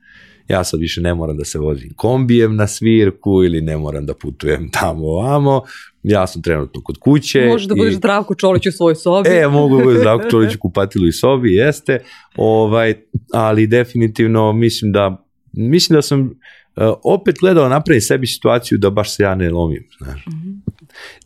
[0.48, 4.14] ja sad više ne moram da se vozim kombijem na svirku ili ne moram da
[4.14, 5.62] putujem tamo ovamo,
[6.03, 7.45] ja sam trenutno kod kuće.
[7.45, 7.95] Možeš da budeš i...
[7.95, 9.30] Zdravko Čolić u svojoj sobi.
[9.30, 12.03] E, mogu da budeš Zdravko Čolić u kupatilu i sobi, jeste,
[12.36, 12.94] ovaj,
[13.34, 16.40] ali definitivno mislim da, mislim da sam
[17.03, 20.26] opet gledao napraviti sebi situaciju da baš se ja ne lomim, znaš.
[20.26, 20.56] Mm -hmm.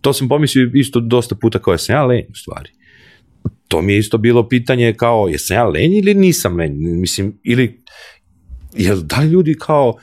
[0.01, 2.69] To sam pomislio isto dosta puta kao sam ja lenj u stvari.
[3.67, 7.81] To mi je isto bilo pitanje kao jesam ja lenj ili nisam lenj, mislim, ili
[8.73, 9.97] jel da li ljudi kao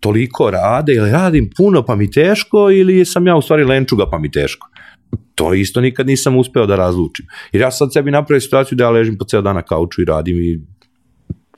[0.00, 4.18] toliko rade ili radim puno pa mi teško ili sam ja u stvari lenčuga pa
[4.18, 4.68] mi teško.
[5.34, 7.26] To isto nikad nisam uspeo da razlučim.
[7.52, 10.04] Jer ja sad sebi napravim situaciju da ja ležim po ceo dan na kauču i
[10.04, 10.60] radim i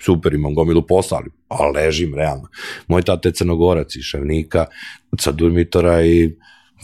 [0.04, 2.48] super, imam gomilu posla, ali, ali ležim realno.
[2.88, 4.66] Moj tate je crnogorac i šavnika,
[5.20, 6.30] sa Durmitora i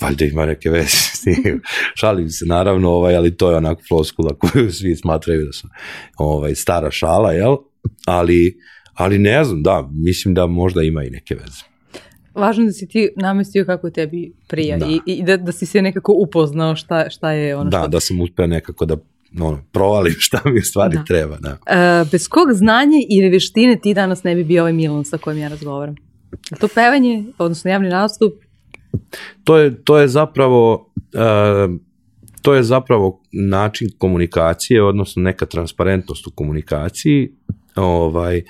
[0.02, 1.60] valjda ima neke veze s tim.
[2.00, 5.70] Šalim se naravno, ovaj, ali to je onako floskula koju svi smatraju da sam
[6.18, 7.56] ovaj, stara šala, jel?
[8.06, 8.58] Ali
[9.00, 11.62] ali ne znam, da, mislim da možda ima i neke veze.
[12.34, 14.86] Važno da si ti namestio kako tebi prija da.
[14.86, 17.88] i, i da, da si se nekako upoznao šta, šta je ono da, što...
[17.88, 18.96] Da, sam uspeo nekako da
[19.32, 21.04] no, provalim šta mi u stvari da.
[21.04, 21.36] treba.
[21.36, 21.58] Da.
[21.66, 25.40] E, bez kog znanja ili veštine ti danas ne bi bio ovaj Milan sa kojim
[25.40, 25.94] ja razgovaram?
[26.60, 28.32] To pevanje, odnosno javni nastup?
[29.44, 30.92] To je, to je zapravo...
[31.14, 31.80] Uh,
[32.42, 37.32] to je zapravo način komunikacije, odnosno neka transparentnost u komunikaciji,
[37.76, 38.42] ovaj,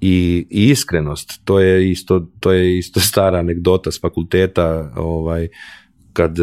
[0.00, 1.40] i, i iskrenost.
[1.44, 5.48] To je isto to je isto stara anegdota s fakulteta, ovaj
[6.12, 6.36] kad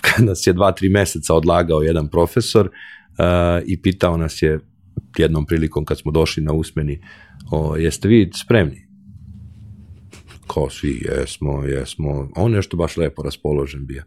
[0.00, 4.60] kad nas je dva, tri meseca odlagao jedan profesor uh, i pitao nas je
[5.18, 7.00] jednom prilikom kad smo došli na usmeni,
[7.50, 8.86] o, jeste vi spremni?
[10.46, 12.28] Ko svi, jesmo, jesmo.
[12.36, 14.02] On nešto baš lepo raspoložen bio.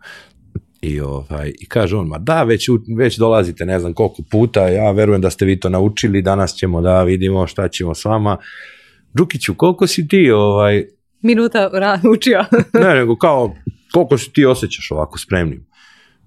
[0.82, 4.92] I, ovaj, I kaže on, ma da, već, već dolazite ne znam koliko puta, ja
[4.92, 8.38] verujem da ste vi to naučili, danas ćemo da vidimo šta ćemo s vama.
[9.14, 10.86] Đukiću, koliko si ti ovaj...
[11.22, 11.70] Minuta
[12.16, 12.46] učio.
[12.74, 13.56] ne, nego kao,
[13.94, 15.66] koliko si ti osjećaš ovako spremnim?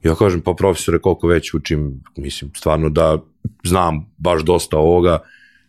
[0.03, 3.19] Ja kažem, pa profesore, koliko već učim, mislim, stvarno da
[3.65, 5.19] znam baš dosta ovoga,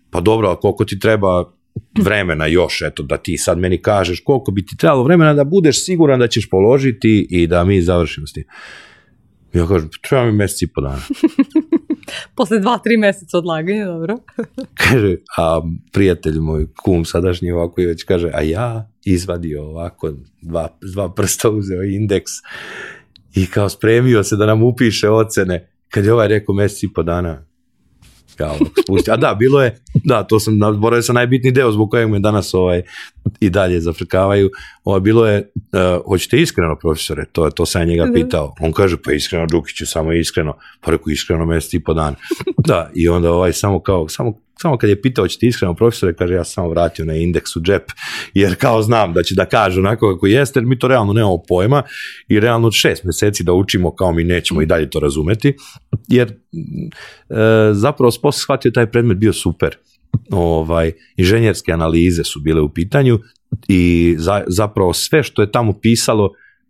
[0.10, 1.52] pa dobro, a koliko ti treba
[2.02, 5.86] vremena još, eto, da ti sad meni kažeš koliko bi ti trebalo vremena da budeš
[5.86, 8.44] siguran da ćeš položiti i da mi završimo s tim.
[9.54, 11.02] Ja kažem, treba mi mesec i po dana.
[12.36, 14.18] Posle dva, tri meseca odlaganja, dobro.
[14.90, 15.62] kaže, a
[15.92, 21.50] prijatelj moj, kum sadašnji ovako i već kaže, a ja izvadio ovako, dva, dva prsta
[21.50, 22.32] uzeo indeks
[23.36, 25.72] i kao spremio se da nam upiše ocene.
[25.90, 27.48] Kad je ovaj rekao mesec i po dana,
[28.40, 29.12] ja spusti.
[29.12, 32.54] A da, bilo je, da, to sam, zaboravio sam najbitniji deo zbog kojeg me danas
[32.54, 32.82] ovaj,
[33.40, 34.50] i dalje zafrkavaju.
[34.88, 38.14] Ovo, bilo je, uh, hoćete iskreno, profesore, to, to sam njega mhm.
[38.14, 38.54] pitao.
[38.60, 40.58] On kaže, pa iskreno, Đukiću, samo iskreno.
[40.82, 42.16] Pa reku, iskreno, mesec i po dan.
[42.68, 46.34] Da, i onda ovaj, samo kao, samo samo kad je pitao hoćete iskreno profesore, kaže
[46.34, 47.84] ja sam samo vratio na indeks u džep,
[48.34, 51.44] jer kao znam da će da kaže onako kako jeste, jer mi to realno nemamo
[51.48, 51.84] pojma
[52.28, 55.56] i realno od šest meseci da učimo kao mi nećemo i dalje to razumeti,
[56.08, 56.34] jer e,
[57.74, 59.78] zapravo posle shvatio taj predmet bio super.
[60.32, 63.20] Ovaj, inženjerske analize su bile u pitanju
[63.68, 66.30] i za, zapravo sve što je tamo pisalo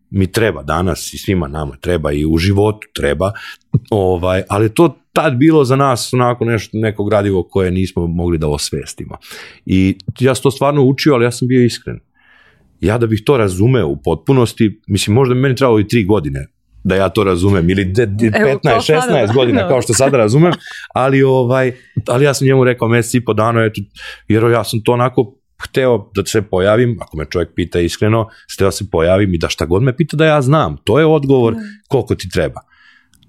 [0.09, 3.31] mi treba danas i svima nama treba i u životu treba,
[3.89, 8.47] ovaj, ali to tad bilo za nas onako nešto, neko gradivo koje nismo mogli da
[8.47, 9.17] osvestimo.
[9.65, 11.99] I ja sam to stvarno učio, ali ja sam bio iskren.
[12.81, 16.47] Ja da bih to razumeo u potpunosti, mislim možda bi meni trebalo i tri godine
[16.87, 20.53] da ja to razumem, ili de, de, 15, 16 godina kao što sada razumem,
[20.93, 21.71] ali, ovaj,
[22.07, 23.81] ali ja sam njemu rekao mesec i po dana, eto,
[24.27, 25.33] jer ja sam to onako
[25.63, 29.49] hteo da se pojavim, ako me čovjek pita iskreno, hteo da se pojavim i da
[29.49, 30.77] šta god me pita da ja znam.
[30.83, 31.59] To je odgovor da.
[31.87, 32.61] koliko ti treba.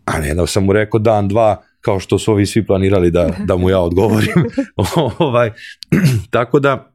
[0.05, 3.30] A ne da sam mu rekao dan, dva, kao što su ovi svi planirali da,
[3.47, 4.44] da mu ja odgovorim.
[5.18, 5.52] ovaj,
[6.30, 6.93] tako da,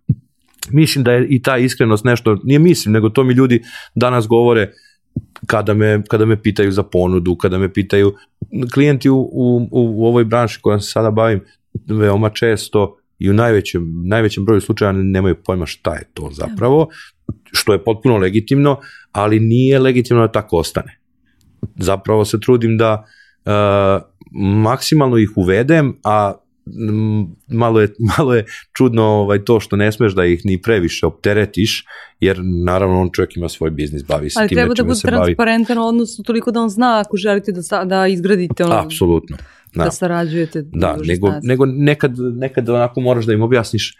[0.71, 3.61] mislim da je i ta iskrenost nešto, nije mislim, nego to mi ljudi
[3.95, 4.71] danas govore
[5.47, 8.13] kada me, kada me pitaju za ponudu, kada me pitaju,
[8.73, 11.41] klijenti u, u, u ovoj branši kojom se sada bavim,
[11.87, 16.87] veoma često i u najvećem, najvećem broju slučaja nemaju pojma šta je to zapravo,
[17.51, 18.79] što je potpuno legitimno,
[19.11, 20.99] ali nije legitimno da tako ostane.
[21.75, 23.05] Zapravo se trudim da
[23.45, 23.51] uh,
[24.63, 26.33] maksimalno ih uvedem, a
[27.47, 27.87] malo je,
[28.17, 28.45] malo je
[28.77, 31.85] čudno ovaj, to što ne smeš da ih ni previše opteretiš,
[32.19, 35.15] jer naravno on čovjek ima svoj biznis, bavi se Ali time treba da bude bavi.
[35.15, 39.37] transparentan odnosno toliko da on zna ako želite da, da izgradite ono, Apsolutno.
[39.75, 40.61] da, Da, sarađujete.
[40.61, 43.97] da nego, nego nekad, nekad onako moraš da im objasniš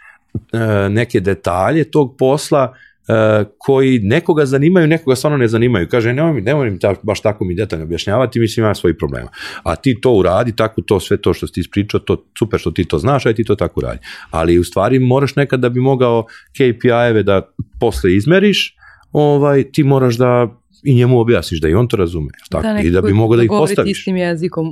[0.52, 0.58] e,
[0.88, 2.74] neke detalje tog posla
[3.08, 5.88] e, koji nekoga zanimaju, nekoga stvarno ne zanimaju.
[5.90, 9.28] Kaže, nemoj mi, nemoj mi ta, baš tako mi detaljno objašnjavati, mislim ima svojih problema.
[9.62, 12.70] A ti to uradi, tako to, sve to što si ti ispričao, to super što
[12.70, 13.98] ti to znaš, aj ti to tako uradi.
[14.30, 17.42] Ali u stvari moraš nekad da bi mogao KPI-eve da
[17.80, 18.76] posle izmeriš,
[19.12, 22.28] ovaj, ti moraš da i njemu objasniš da i on to razume.
[22.50, 22.66] Tako?
[22.82, 23.98] I da bi mogao da ih postaviš.
[23.98, 24.66] istim jezikom,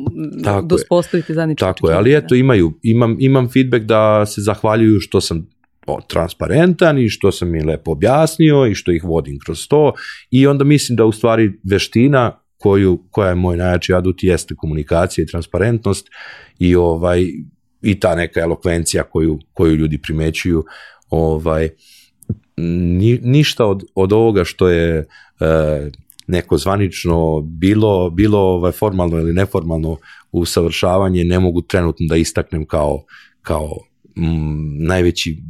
[0.45, 0.77] Tako da je.
[0.77, 5.47] uspostavite zajedničku Tako je, ali eto imaju, imam, imam feedback da se zahvaljuju što sam
[5.87, 9.93] o, transparentan i što sam mi lepo objasnio i što ih vodim kroz to.
[10.31, 15.23] I onda mislim da u stvari veština koju, koja je moj najjači adut jeste komunikacija
[15.23, 16.07] i transparentnost
[16.59, 17.27] i ovaj
[17.83, 20.65] i ta neka elokvencija koju, koju ljudi primećuju
[21.11, 21.69] ovaj
[22.57, 25.05] ni, ništa od, od ovoga što je e,
[26.27, 29.97] neko zvanično bilo bilo ovaj formalno ili neformalno
[30.33, 33.05] usavršavanje ne mogu trenutno da istaknem kao
[33.43, 33.79] kao
[34.79, 35.43] najveći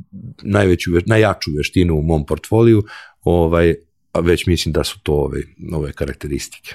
[0.42, 2.82] najveću ve- najjaču veštinu u mom portfoliju
[3.22, 3.74] ovaj
[4.12, 6.74] a već mislim da su to ove ove karakteristike.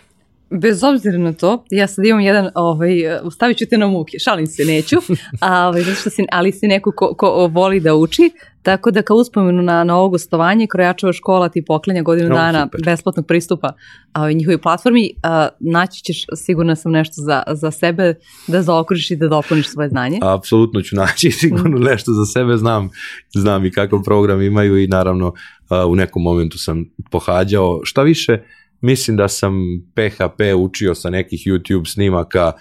[0.50, 2.92] Bez obzira na to, ja sad imam jedan, ovaj,
[3.34, 4.96] stavit ću te na muke, šalim se, neću,
[5.42, 8.32] a, ovaj, zato što si, ali si neko ko, ko voli da uči,
[8.68, 12.64] tako da kao uspomenu na, na ovo gostovanje, Krojačeva škola ti poklanja godinu No, dana
[12.66, 12.82] super.
[12.86, 13.68] besplatnog pristupa
[14.14, 18.14] a, ovaj, njihovoj platformi, a, naći ćeš, sigurno sam nešto za, za sebe
[18.48, 20.20] da zaokružiš i da dopuniš svoje znanje.
[20.22, 22.90] apsolutno ću naći sigurno nešto za sebe, znam,
[23.34, 25.34] znam i kakav program imaju i naravno
[25.70, 28.40] a, u nekom momentu sam pohađao, šta više,
[28.82, 29.54] mislim da sam
[29.96, 32.52] PHP učio sa nekih YouTube snimaka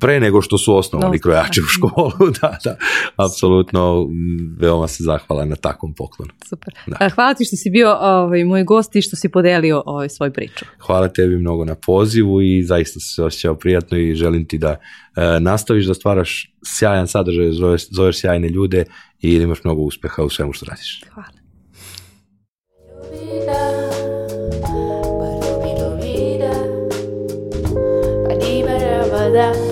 [0.00, 2.76] pre nego što su osnovani No, krojače u školu, da, da,
[3.16, 4.08] apsolutno
[4.58, 6.32] veoma se zahvala na takvom poklonu.
[6.48, 6.74] Super.
[6.86, 6.96] Da.
[7.00, 10.32] A, Hvala ti što si bio ovaj, moj gost i što si podelio ovaj, svoj
[10.32, 10.64] priču.
[10.86, 15.40] Hvala tebi mnogo na pozivu i zaista se osjećao prijatno i želim ti da e,
[15.40, 18.84] nastaviš da stvaraš sjajan sadržaj, zoveš, zoveš sjajne ljude
[19.20, 21.04] i da imaš mnogo uspeha u svemu što radiš.
[21.14, 21.40] Hvala.
[28.70, 29.69] para para rarum.